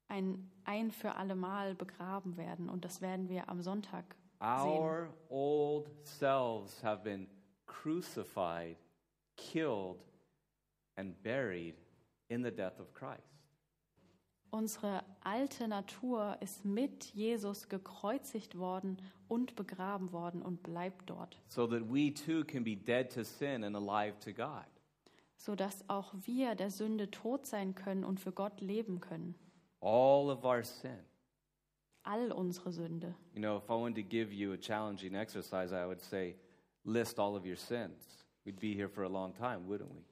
ein 0.07 0.51
ein 0.65 0.91
für 0.91 1.15
allemal 1.15 1.75
begraben 1.75 2.37
werden. 2.37 2.69
Und 2.69 2.85
das 2.85 3.01
werden 3.01 3.29
wir 3.29 3.49
am 3.49 3.61
Sonntag 3.61 4.15
sehen. 4.39 4.47
Our 4.47 5.13
old 5.29 5.89
selves 6.03 6.83
have 6.83 7.03
been 7.03 7.27
crucified, 7.65 8.77
killed, 9.37 10.05
and 10.95 11.21
buried 11.23 11.75
in 12.29 12.43
the 12.43 12.51
death 12.51 12.79
of 12.79 12.93
Christ. 12.93 13.40
Unsere 14.51 15.03
alte 15.21 15.67
Natur 15.69 16.37
ist 16.41 16.65
mit 16.65 17.05
Jesus 17.13 17.69
gekreuzigt 17.69 18.57
worden 18.57 18.97
und 19.29 19.55
begraben 19.55 20.11
worden 20.11 20.41
und 20.41 20.61
bleibt 20.61 21.09
dort, 21.09 21.39
So 21.47 21.65
that 21.67 21.83
we 21.89 22.13
too 22.13 22.43
can 22.43 22.63
be 22.63 22.75
dead 22.75 23.11
to 23.13 23.23
sin 23.23 23.63
and 23.63 23.75
alive 23.77 24.19
to 24.19 24.33
God. 24.33 24.65
sodass 25.37 25.83
auch 25.89 26.13
wir 26.25 26.55
der 26.55 26.69
Sünde 26.69 27.09
tot 27.09 27.45
sein 27.45 27.73
können 27.75 28.03
und 28.03 28.19
für 28.19 28.33
Gott 28.33 28.59
leben 28.61 28.99
können. 28.99 29.35
All 29.79 30.29
of 30.29 30.43
our 30.43 30.63
sin. 30.63 30.99
All 32.03 32.31
unsere 32.31 32.71
Sünde. 32.71 33.15
You 33.33 33.39
know, 33.41 33.57
if 33.57 33.69
I 33.69 33.73
wanted 33.73 33.95
to 34.03 34.09
give 34.09 34.33
you 34.33 34.51
a 34.53 34.57
challenging 34.57 35.15
exercise, 35.15 35.71
I 35.73 35.85
would 35.87 36.01
say, 36.01 36.35
list 36.83 37.19
all 37.19 37.35
of 37.37 37.45
your 37.45 37.55
sins. 37.55 38.25
We'd 38.43 38.59
be 38.59 38.73
here 38.73 38.89
for 38.89 39.03
a 39.03 39.09
long 39.09 39.33
time, 39.33 39.65
wouldn't 39.67 39.91
we? 39.93 40.03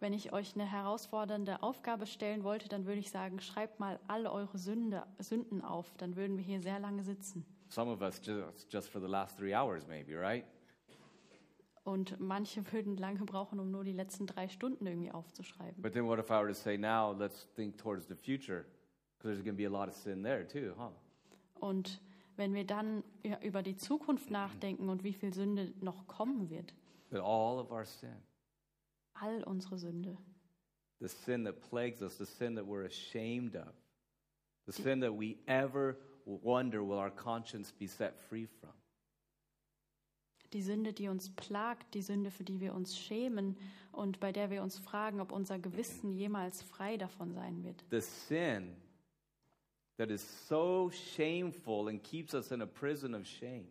Wenn 0.00 0.14
ich 0.14 0.32
euch 0.32 0.54
eine 0.54 0.64
herausfordernde 0.64 1.62
Aufgabe 1.62 2.06
stellen 2.06 2.42
wollte, 2.42 2.68
dann 2.70 2.86
würde 2.86 3.00
ich 3.00 3.10
sagen, 3.10 3.38
schreibt 3.40 3.80
mal 3.80 4.00
alle 4.08 4.32
eure 4.32 4.56
Sünde, 4.56 5.04
Sünden 5.18 5.62
auf. 5.62 5.94
Dann 5.98 6.16
würden 6.16 6.38
wir 6.38 6.44
hier 6.44 6.62
sehr 6.62 6.80
lange 6.80 7.04
sitzen. 7.04 7.44
Some 7.68 7.92
of 7.92 8.00
us 8.00 8.18
just, 8.24 8.72
just 8.72 8.88
for 8.88 9.00
the 9.00 9.06
last 9.06 9.38
three 9.38 9.54
hours, 9.54 9.86
maybe, 9.86 10.18
right? 10.18 10.44
Und 11.84 12.18
manche 12.18 12.72
würden 12.72 12.96
lange 12.96 13.24
brauchen, 13.24 13.60
um 13.60 13.70
nur 13.70 13.84
die 13.84 13.92
letzten 13.92 14.26
drei 14.26 14.48
Stunden 14.48 14.86
irgendwie 14.86 15.12
aufzuschreiben. 15.12 15.82
But 15.82 15.92
then 15.92 16.06
what 16.06 16.18
if 16.18 16.30
I 16.30 16.34
were 16.34 16.48
to 16.48 16.54
say, 16.54 16.78
now 16.78 17.12
let's 17.12 17.46
think 17.54 17.76
towards 17.76 18.06
the 18.08 18.14
future? 18.14 18.64
Because 19.18 19.34
there's 19.34 19.44
going 19.44 19.56
to 19.56 19.62
be 19.62 19.66
a 19.66 19.70
lot 19.70 19.88
of 19.88 19.94
sin 19.94 20.22
there 20.22 20.46
too, 20.46 20.74
huh? 20.78 20.90
Und 21.60 22.00
wenn 22.36 22.54
wir 22.54 22.64
dann 22.66 23.04
über 23.42 23.62
die 23.62 23.76
Zukunft 23.76 24.30
nachdenken 24.30 24.88
und 24.88 25.04
wie 25.04 25.12
viel 25.12 25.34
Sünde 25.34 25.74
noch 25.80 26.06
kommen 26.06 26.48
wird, 26.48 26.74
But 27.10 27.20
all 27.20 27.58
of 27.58 27.70
our 27.70 27.84
sin, 27.84 28.16
all 29.20 29.42
unsere 29.46 29.76
Sünde, 29.76 30.16
the 31.00 31.08
sin 31.08 31.44
that 31.44 31.60
plagues 31.60 32.02
us, 32.02 32.16
the 32.16 32.26
sin 32.26 32.54
that 32.54 32.66
we're 32.66 32.84
ashamed 32.84 33.56
of, 33.56 33.72
the 34.66 34.72
sin 34.72 35.00
that 35.00 35.14
we 35.14 35.38
ever 35.46 35.96
wonder 36.24 36.84
will 36.84 36.98
our 36.98 37.10
conscience 37.10 37.72
be 37.72 37.86
set 37.86 38.18
free 38.28 38.46
from. 38.60 38.70
die 40.52 40.62
Sünde, 40.62 40.92
die 40.92 41.08
uns 41.08 41.30
plagt, 41.30 41.94
die 41.94 42.02
Sünde, 42.02 42.30
für 42.30 42.44
die 42.44 42.60
wir 42.60 42.74
uns 42.74 42.98
schämen 42.98 43.56
und 43.92 44.20
bei 44.20 44.32
der 44.32 44.50
wir 44.50 44.62
uns 44.62 44.78
fragen, 44.78 45.20
ob 45.20 45.32
unser 45.32 45.58
Gewissen 45.58 46.12
jemals 46.12 46.62
frei 46.62 46.96
davon 46.96 47.32
sein 47.32 47.62
wird. 47.62 47.84
The 47.90 48.00
sin 48.00 48.76
that 49.96 50.10
is 50.10 50.22
so 50.48 50.90
shameful 50.90 51.88
and 51.88 52.02
keeps 52.02 52.34
us 52.34 52.50
in 52.50 52.62
a 52.62 52.66
prison 52.66 53.14
of 53.14 53.26
shame. 53.26 53.66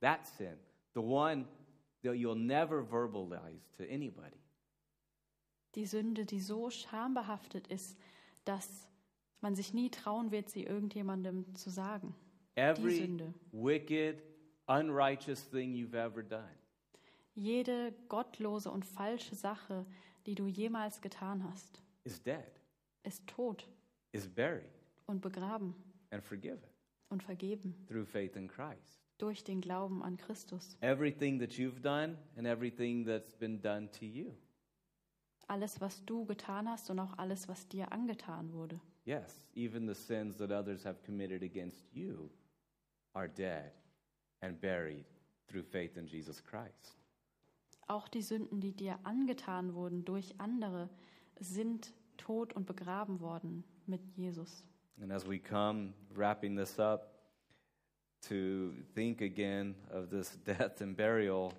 That 0.00 0.26
sin, 0.26 0.56
the 0.94 1.00
one 1.00 1.46
that 2.02 2.16
you'll 2.16 2.34
never 2.34 2.82
verbalize 2.82 3.62
to 3.78 3.88
anybody. 3.88 4.36
Die 5.74 5.86
Sünde, 5.86 6.24
die 6.24 6.40
so 6.40 6.70
schambehaftet 6.70 7.66
ist, 7.68 7.98
dass 8.44 8.86
man 9.40 9.54
sich 9.54 9.74
nie 9.74 9.90
trauen 9.90 10.30
wird, 10.30 10.48
sie 10.48 10.64
irgendjemandem 10.64 11.54
zu 11.54 11.70
sagen. 11.70 12.14
Every 12.54 12.96
Sünde. 13.00 13.34
wicked, 13.52 14.22
unrighteous 14.66 15.48
thing 15.50 15.74
you've 15.74 15.94
ever 15.94 16.22
done. 16.22 16.48
Jede 17.34 17.92
gottlose 18.08 18.70
und 18.70 18.84
falsche 18.84 19.34
Sache, 19.34 19.84
die 20.26 20.36
du 20.36 20.46
jemals 20.46 21.00
getan 21.00 21.42
hast, 21.44 21.82
is 22.04 22.22
dead, 22.22 22.60
ist 23.02 23.26
tot 23.26 23.68
is 24.12 24.28
buried, 24.28 24.70
und 25.06 25.20
begraben 25.20 25.74
and 26.10 26.22
forgiven 26.22 26.62
und 27.08 27.22
vergeben 27.24 27.74
through 27.88 28.06
faith 28.06 28.36
in 28.36 28.46
Christ. 28.46 29.02
durch 29.18 29.42
den 29.42 29.60
Glauben 29.60 30.02
an 30.04 30.16
Christus. 30.16 30.76
Everything 30.80 31.40
that 31.40 31.54
you've 31.58 31.80
done 31.80 32.16
and 32.36 32.46
everything 32.46 33.04
that's 33.04 33.34
been 33.34 33.60
done 33.60 33.90
to 33.98 34.04
you. 34.04 34.32
Alles, 35.48 35.80
was 35.80 36.04
du 36.04 36.24
getan 36.24 36.68
hast 36.68 36.90
und 36.90 36.98
auch 36.98 37.18
alles, 37.18 37.48
was 37.48 37.68
dir 37.68 37.92
angetan 37.92 38.52
wurde. 38.52 38.80
Yes, 39.04 39.46
even 39.54 39.86
the 39.86 39.94
sins 39.94 40.36
that 40.38 40.50
others 40.50 40.84
have 40.84 41.02
committed 41.04 41.42
against 41.42 41.84
you 41.92 42.30
are 43.12 43.28
dead 43.28 43.72
and 44.40 44.60
buried 44.60 45.04
through 45.46 45.64
faith 45.64 45.96
in 45.96 46.06
Jesus 46.06 46.42
Christ. 46.42 46.96
Auch 47.86 48.08
die 48.08 48.22
Sünden, 48.22 48.60
die 48.60 48.72
dir 48.72 48.98
angetan 49.04 49.74
wurden 49.74 50.04
durch 50.04 50.34
andere, 50.38 50.88
sind 51.38 51.92
tot 52.16 52.54
und 52.54 52.66
begraben 52.66 53.20
worden 53.20 53.64
mit 53.86 54.00
Jesus. 54.16 54.64
And 55.00 55.12
as 55.12 55.26
we 55.26 55.38
come 55.38 55.92
wrapping 56.14 56.56
this 56.56 56.78
up 56.78 57.14
to 58.28 58.72
think 58.94 59.20
again 59.20 59.74
of 59.90 60.08
this 60.08 60.38
death 60.46 60.80
and 60.80 60.96
burial, 60.96 61.52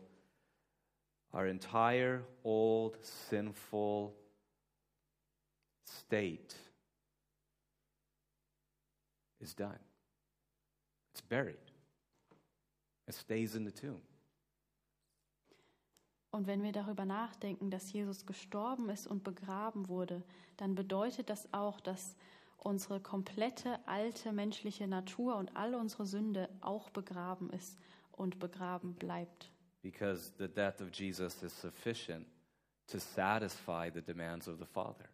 our 1.36 1.48
entire 1.48 2.24
old 2.44 2.98
sinful 3.04 4.16
state 5.84 6.56
is 9.42 9.54
done. 9.54 9.80
It's 11.12 11.22
buried. 11.22 11.58
It 13.08 13.14
stays 13.14 13.56
in 13.56 13.66
the 13.66 13.72
tomb. 13.72 14.02
Und 16.32 16.48
wenn 16.48 16.64
wir 16.64 16.74
darüber 16.74 17.06
nachdenken, 17.06 17.70
dass 17.70 17.94
Jesus 17.94 18.26
gestorben 18.26 18.90
ist 18.90 19.08
und 19.08 19.24
begraben 19.24 19.88
wurde, 19.88 20.22
dann 20.58 20.76
bedeutet 20.76 21.30
das 21.30 21.54
auch, 21.54 21.80
dass 21.80 22.16
unsere 22.58 23.00
komplette 23.00 23.80
alte 23.88 24.34
menschliche 24.34 24.88
Natur 24.88 25.38
und 25.38 25.56
all 25.56 25.76
unsere 25.76 26.06
Sünde 26.06 26.50
auch 26.60 26.90
begraben 26.90 27.50
ist 27.52 27.78
und 28.12 28.40
begraben 28.40 28.96
bleibt. 28.96 29.50
Because 29.86 30.32
the 30.40 30.48
death 30.48 30.82
of 30.82 30.92
Jesus 30.92 31.44
is 31.44 31.54
sufficient 31.54 32.26
to 32.88 33.00
satisfy 33.00 33.92
the 33.92 34.02
demands 34.02 34.48
of 34.48 34.58
the 34.58 34.66
Father. 34.66 35.08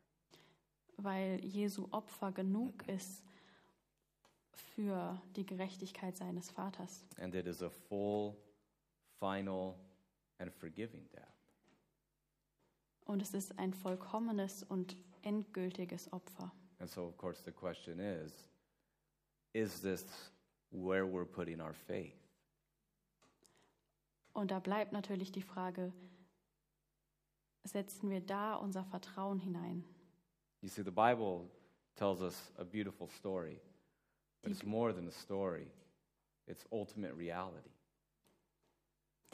weil 0.98 1.40
Jesu 1.44 1.88
Opfer 1.92 2.32
genug 2.32 2.88
ist 2.88 3.24
für 4.54 5.22
die 5.36 5.46
Gerechtigkeit 5.46 6.16
seines 6.16 6.50
Vaters. 6.52 7.04
And 7.20 7.36
it 7.36 7.48
is 7.48 7.62
a 7.62 7.70
full, 7.70 8.38
final, 9.20 9.76
and 10.40 10.54
forgiving 10.54 11.06
death. 11.12 11.28
Und 13.06 13.22
es 13.22 13.34
ist 13.34 13.60
ein 13.60 13.74
vollkommenes 13.74 14.64
und 14.64 14.96
endgültiges 15.22 16.14
Opfer. 16.14 16.54
And 16.80 16.90
so, 16.90 17.06
of 17.08 17.18
course, 17.18 17.42
the 17.44 17.52
question 17.52 18.00
is 18.00 18.32
is 19.54 19.82
this 19.82 20.06
where 20.72 21.06
we're 21.06 21.26
putting 21.26 21.60
our 21.60 21.74
faith? 21.74 22.21
Und 24.34 24.52
da 24.52 24.60
bleibt 24.60 24.92
natürlich 24.94 25.32
die 25.32 25.42
Frage, 25.42 25.94
setzen 27.64 28.10
wir 28.10 28.22
da 28.22 28.56
unser 28.56 28.84
Vertrauen 28.84 29.40
hinein? 29.40 29.84
You 30.62 30.70
see, 30.70 30.84
the 30.84 30.92
Bible 30.92 31.50
tells 31.96 32.22
us 32.22 32.52
a 32.58 32.64
beautiful 32.64 33.08
story, 33.08 33.60
but 34.42 34.52
it's 34.52 34.64
more 34.64 34.94
than 34.94 35.08
a 35.08 35.12
story, 35.12 35.68
it's 36.48 36.66
ultimate 36.72 37.16
reality. 37.18 37.72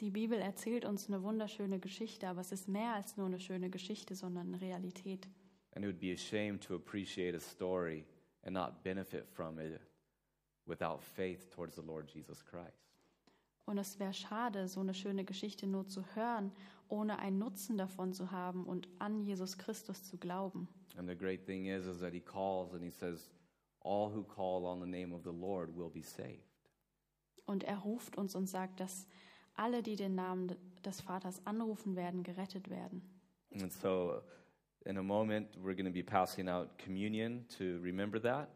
Die 0.00 0.10
Bibel 0.10 0.38
erzählt 0.38 0.84
uns 0.84 1.08
eine 1.08 1.22
wunderschöne 1.22 1.80
Geschichte, 1.80 2.28
aber 2.28 2.40
es 2.40 2.52
ist 2.52 2.68
mehr 2.68 2.94
als 2.94 3.16
nur 3.16 3.26
eine 3.26 3.40
schöne 3.40 3.68
Geschichte, 3.68 4.14
sondern 4.14 4.48
eine 4.48 4.60
Realität. 4.60 5.28
And 5.74 5.84
it 5.84 5.88
would 5.88 6.00
be 6.00 6.12
a 6.12 6.16
shame 6.16 6.58
to 6.60 6.74
appreciate 6.74 7.36
a 7.36 7.40
story 7.40 8.04
and 8.42 8.54
not 8.54 8.82
benefit 8.84 9.26
from 9.26 9.58
it 9.58 9.80
without 10.66 11.02
faith 11.02 11.50
towards 11.50 11.74
the 11.74 11.82
Lord 11.82 12.08
Jesus 12.08 12.44
Christ. 12.44 12.87
Und 13.68 13.76
es 13.76 13.98
wäre 13.98 14.14
schade, 14.14 14.66
so 14.66 14.80
eine 14.80 14.94
schöne 14.94 15.26
Geschichte 15.26 15.66
nur 15.66 15.86
zu 15.86 16.02
hören, 16.14 16.52
ohne 16.88 17.18
einen 17.18 17.38
Nutzen 17.38 17.76
davon 17.76 18.14
zu 18.14 18.30
haben 18.30 18.64
und 18.64 18.88
an 18.98 19.20
Jesus 19.20 19.58
Christus 19.58 20.02
zu 20.04 20.16
glauben. 20.16 20.68
And 20.96 21.06
the 21.06 21.14
great 21.14 21.44
thing 21.44 21.66
is, 21.66 21.84
is 21.84 22.00
that 22.00 22.14
he 22.14 22.20
calls 22.20 22.72
and 22.72 22.82
he 22.82 22.90
says, 22.90 23.28
All 23.80 24.10
who 24.10 24.24
call 24.24 24.64
on 24.64 24.80
the 24.80 24.86
name 24.86 25.14
of 25.14 25.22
the 25.22 25.38
Lord 25.38 25.76
will 25.76 25.90
be 25.90 26.00
saved. 26.00 26.48
Und 27.44 27.62
er 27.62 27.76
ruft 27.76 28.16
uns 28.16 28.34
und 28.34 28.46
sagt, 28.46 28.80
dass 28.80 29.06
alle, 29.52 29.82
die 29.82 29.96
den 29.96 30.14
Namen 30.14 30.56
des 30.82 31.02
Vaters 31.02 31.44
anrufen 31.44 31.94
werden, 31.94 32.22
gerettet 32.22 32.70
werden. 32.70 33.02
And 33.52 33.70
so, 33.70 34.22
in 34.86 34.96
a 34.96 35.02
moment, 35.02 35.58
we're 35.58 35.76
going 35.76 35.84
to 35.84 35.92
be 35.92 36.02
passing 36.02 36.48
out 36.48 36.78
communion 36.78 37.46
to 37.58 37.78
remember 37.82 38.18
that. 38.22 38.48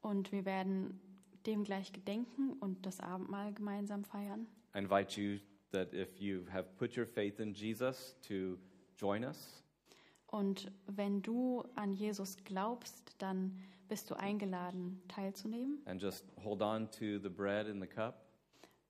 Und 0.00 0.30
wir 0.30 0.44
werden 0.44 1.00
dem 1.46 1.64
gleich 1.64 1.92
gedenken 1.92 2.52
und 2.60 2.86
das 2.86 3.00
Abendmahl 3.00 3.52
gemeinsam 3.52 4.04
feiern. 4.04 4.46
I 4.74 4.78
invite 4.78 5.20
you 5.20 5.38
that 5.72 5.92
if 5.92 6.20
you 6.20 6.44
have 6.50 6.68
put 6.76 6.96
your 6.96 7.06
faith 7.06 7.40
in 7.40 7.54
Jesus, 7.54 8.16
to 8.26 8.58
join 8.96 9.24
us. 9.24 9.62
Und 10.26 10.70
wenn 10.86 11.22
du 11.22 11.62
an 11.74 11.92
Jesus 11.92 12.36
glaubst, 12.44 13.14
dann 13.18 13.58
bist 13.88 14.10
du 14.10 14.14
eingeladen, 14.14 15.00
teilzunehmen. 15.08 15.80
And 15.86 16.02
just 16.02 16.24
hold 16.44 16.60
on 16.60 16.90
to 16.90 17.18
the 17.18 17.30
bread 17.30 17.66
and 17.66 17.80
the 17.80 17.88
cup. 17.88 18.26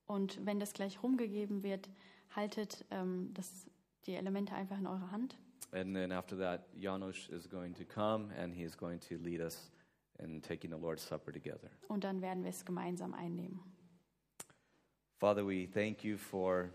Und 0.05 0.45
wenn 0.45 0.59
das 0.59 0.73
gleich 0.73 1.01
rumgegeben 1.01 1.63
wird, 1.63 1.89
haltet 2.35 2.85
ähm, 2.91 3.31
das, 3.33 3.67
die 4.05 4.15
Elemente 4.15 4.53
einfach 4.53 4.77
in 4.77 4.87
eurer 4.87 5.11
Hand. 5.11 5.37
And 5.71 5.93
then 5.93 6.11
after 6.11 6.37
that, 6.37 6.67
Janos 6.75 7.29
is 7.29 7.47
going 7.47 7.75
to 7.75 7.85
come 7.85 8.33
and 8.35 8.53
he 8.53 8.63
is 8.63 8.75
going 8.75 8.99
to 9.01 9.15
lead 9.15 9.39
us 9.39 9.71
in 10.19 10.41
taking 10.41 10.71
the 10.71 10.77
Lord's 10.77 11.07
Supper 11.07 11.31
together. 11.31 11.69
Und 11.87 12.03
dann 12.03 12.21
werden 12.21 12.43
wir 12.43 12.49
es 12.49 12.65
gemeinsam 12.65 13.13
einnehmen. 13.13 13.59
Father, 15.19 15.45
we 15.45 15.67
thank 15.67 16.03
you 16.03 16.17
for 16.17 16.69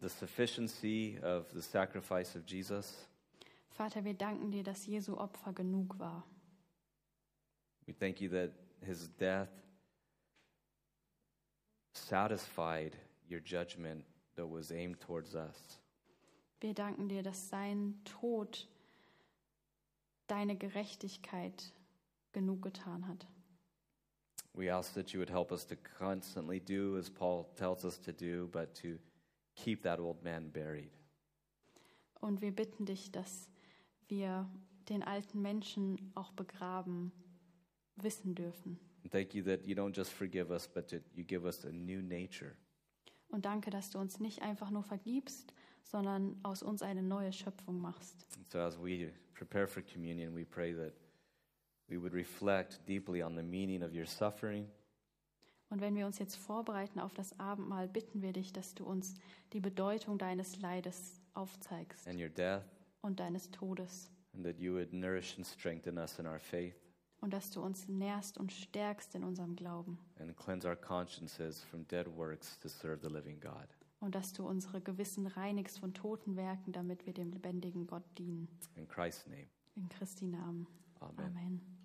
the 0.00 0.08
sufficiency 0.08 1.18
of 1.22 1.50
the 1.52 1.62
sacrifice 1.62 2.36
of 2.36 2.44
Jesus. 2.46 3.08
Vater, 3.70 4.04
wir 4.04 4.14
danken 4.14 4.50
dir, 4.50 4.62
dass 4.62 4.86
Jesu 4.86 5.16
Opfer 5.16 5.52
genug 5.52 5.98
war. 5.98 6.24
We 7.86 7.94
thank 7.94 8.20
you 8.20 8.28
that 8.30 8.52
his 8.84 9.08
death 9.18 9.48
satisfied 11.92 12.96
your 13.28 13.40
judgment 13.40 14.04
that 14.36 14.46
was 14.46 14.70
aimed 14.70 15.00
towards 15.00 15.34
us. 15.34 15.80
Wir 16.60 16.74
danken 16.74 17.08
dir, 17.08 17.22
dass 17.22 17.48
sein 17.48 17.98
Tod 18.04 18.68
deine 20.26 20.56
Gerechtigkeit 20.56 21.72
genug 22.32 22.62
getan 22.62 23.06
hat. 23.06 23.26
We 24.54 24.72
ask 24.72 24.94
that 24.94 25.12
you 25.12 25.20
would 25.20 25.30
help 25.30 25.52
us 25.52 25.66
to 25.66 25.76
constantly 25.76 26.60
do 26.60 26.96
as 26.98 27.08
Paul 27.08 27.46
tells 27.56 27.84
us 27.84 28.00
to 28.00 28.12
do, 28.12 28.48
but 28.48 28.74
to 28.82 28.98
keep 29.54 29.82
that 29.82 30.00
old 30.00 30.22
man 30.22 30.50
buried. 30.50 30.90
Und 32.20 32.42
wir 32.42 32.54
bitten 32.54 32.84
dich, 32.84 33.12
dass 33.12 33.48
wir 34.08 34.48
den 34.88 35.02
alten 35.02 35.40
Menschen 35.40 36.10
auch 36.14 36.32
begraben 36.32 37.12
wissen 37.96 38.34
dürfen. 38.34 38.78
And 39.02 39.12
thank 39.12 39.34
you 39.34 39.42
that 39.44 39.66
you 39.66 39.74
don't 39.74 39.96
just 39.96 40.12
forgive 40.12 40.52
us, 40.52 40.68
but 40.68 40.88
that 40.88 41.02
you 41.14 41.24
give 41.24 41.46
us 41.46 41.64
a 41.64 41.70
new 41.70 42.02
nature. 42.02 42.56
Und 43.28 43.44
danke, 43.44 43.70
dass 43.70 43.90
du 43.90 43.98
uns 43.98 44.18
nicht 44.18 44.42
einfach 44.42 44.70
nur 44.70 44.82
vergibst, 44.82 45.54
sondern 45.84 46.38
aus 46.42 46.62
uns 46.62 46.82
eine 46.82 47.02
neue 47.02 47.32
Schöpfung 47.32 47.80
machst. 47.80 48.26
And 48.36 48.50
so 48.50 48.58
as 48.58 48.76
we 48.76 49.12
prepare 49.34 49.66
for 49.66 49.82
communion, 49.82 50.34
we 50.34 50.44
pray 50.44 50.74
that 50.74 50.92
we 51.90 52.00
would 52.00 52.12
reflect 52.14 52.80
deeply 52.86 53.22
on 53.22 53.34
the 53.36 53.42
meaning 53.42 53.82
of 53.82 53.92
your 53.92 54.06
suffering 54.06 54.68
Und 55.70 55.80
wenn 55.80 55.94
wir 55.94 56.04
uns 56.06 56.18
jetzt 56.18 56.36
vorbereiten 56.36 56.98
auf 56.98 57.14
das 57.14 57.38
Abendmahl, 57.38 57.86
bitten 57.88 58.22
wir 58.22 58.32
dich, 58.32 58.52
dass 58.52 58.74
du 58.74 58.84
uns 58.84 59.14
die 59.52 59.60
Bedeutung 59.60 60.18
deines 60.18 60.60
Leides 60.60 61.20
aufzeigst 61.34 62.08
and 62.08 62.20
your 62.20 62.28
death, 62.28 62.64
und 63.02 63.20
deines 63.20 63.50
Todes. 63.50 64.10
and 64.34 64.44
that 64.44 64.58
you 64.58 64.72
would 64.74 64.92
nourish 64.92 65.36
and 65.36 65.46
strengthen 65.46 65.96
us 65.98 66.18
in 66.18 66.26
our 66.26 66.38
faith 66.40 66.74
Und 67.20 67.32
dass 67.34 67.50
du 67.50 67.60
uns 67.62 67.86
nährst 67.86 68.38
und 68.38 68.50
stärkst 68.52 69.14
in 69.14 69.22
unserem 69.24 69.54
Glauben. 69.54 69.98
and 70.18 70.34
cleanse 70.36 70.66
our 70.66 70.74
consciences 70.76 71.62
from 71.62 71.86
dead 71.88 72.06
works 72.16 72.58
to 72.60 72.68
serve 72.68 73.00
the 73.06 73.12
living 73.12 73.38
God. 73.40 73.68
Und 74.00 74.14
dass 74.14 74.32
du 74.32 74.48
unsere 74.48 74.80
Gewissen 74.80 75.26
reinigst 75.26 75.78
von 75.78 75.92
toten 75.94 76.34
Werken, 76.34 76.72
damit 76.72 77.04
wir 77.06 77.12
dem 77.12 77.30
lebendigen 77.30 77.86
Gott 77.86 78.04
dienen. 78.18 78.48
In 78.74 78.88
Christ's 78.88 79.26
name, 79.26 79.46
In 79.76 79.88
Christi 79.90 80.24
Namen. 80.26 80.66
amen. 81.00 81.26
Amen. 81.26 81.79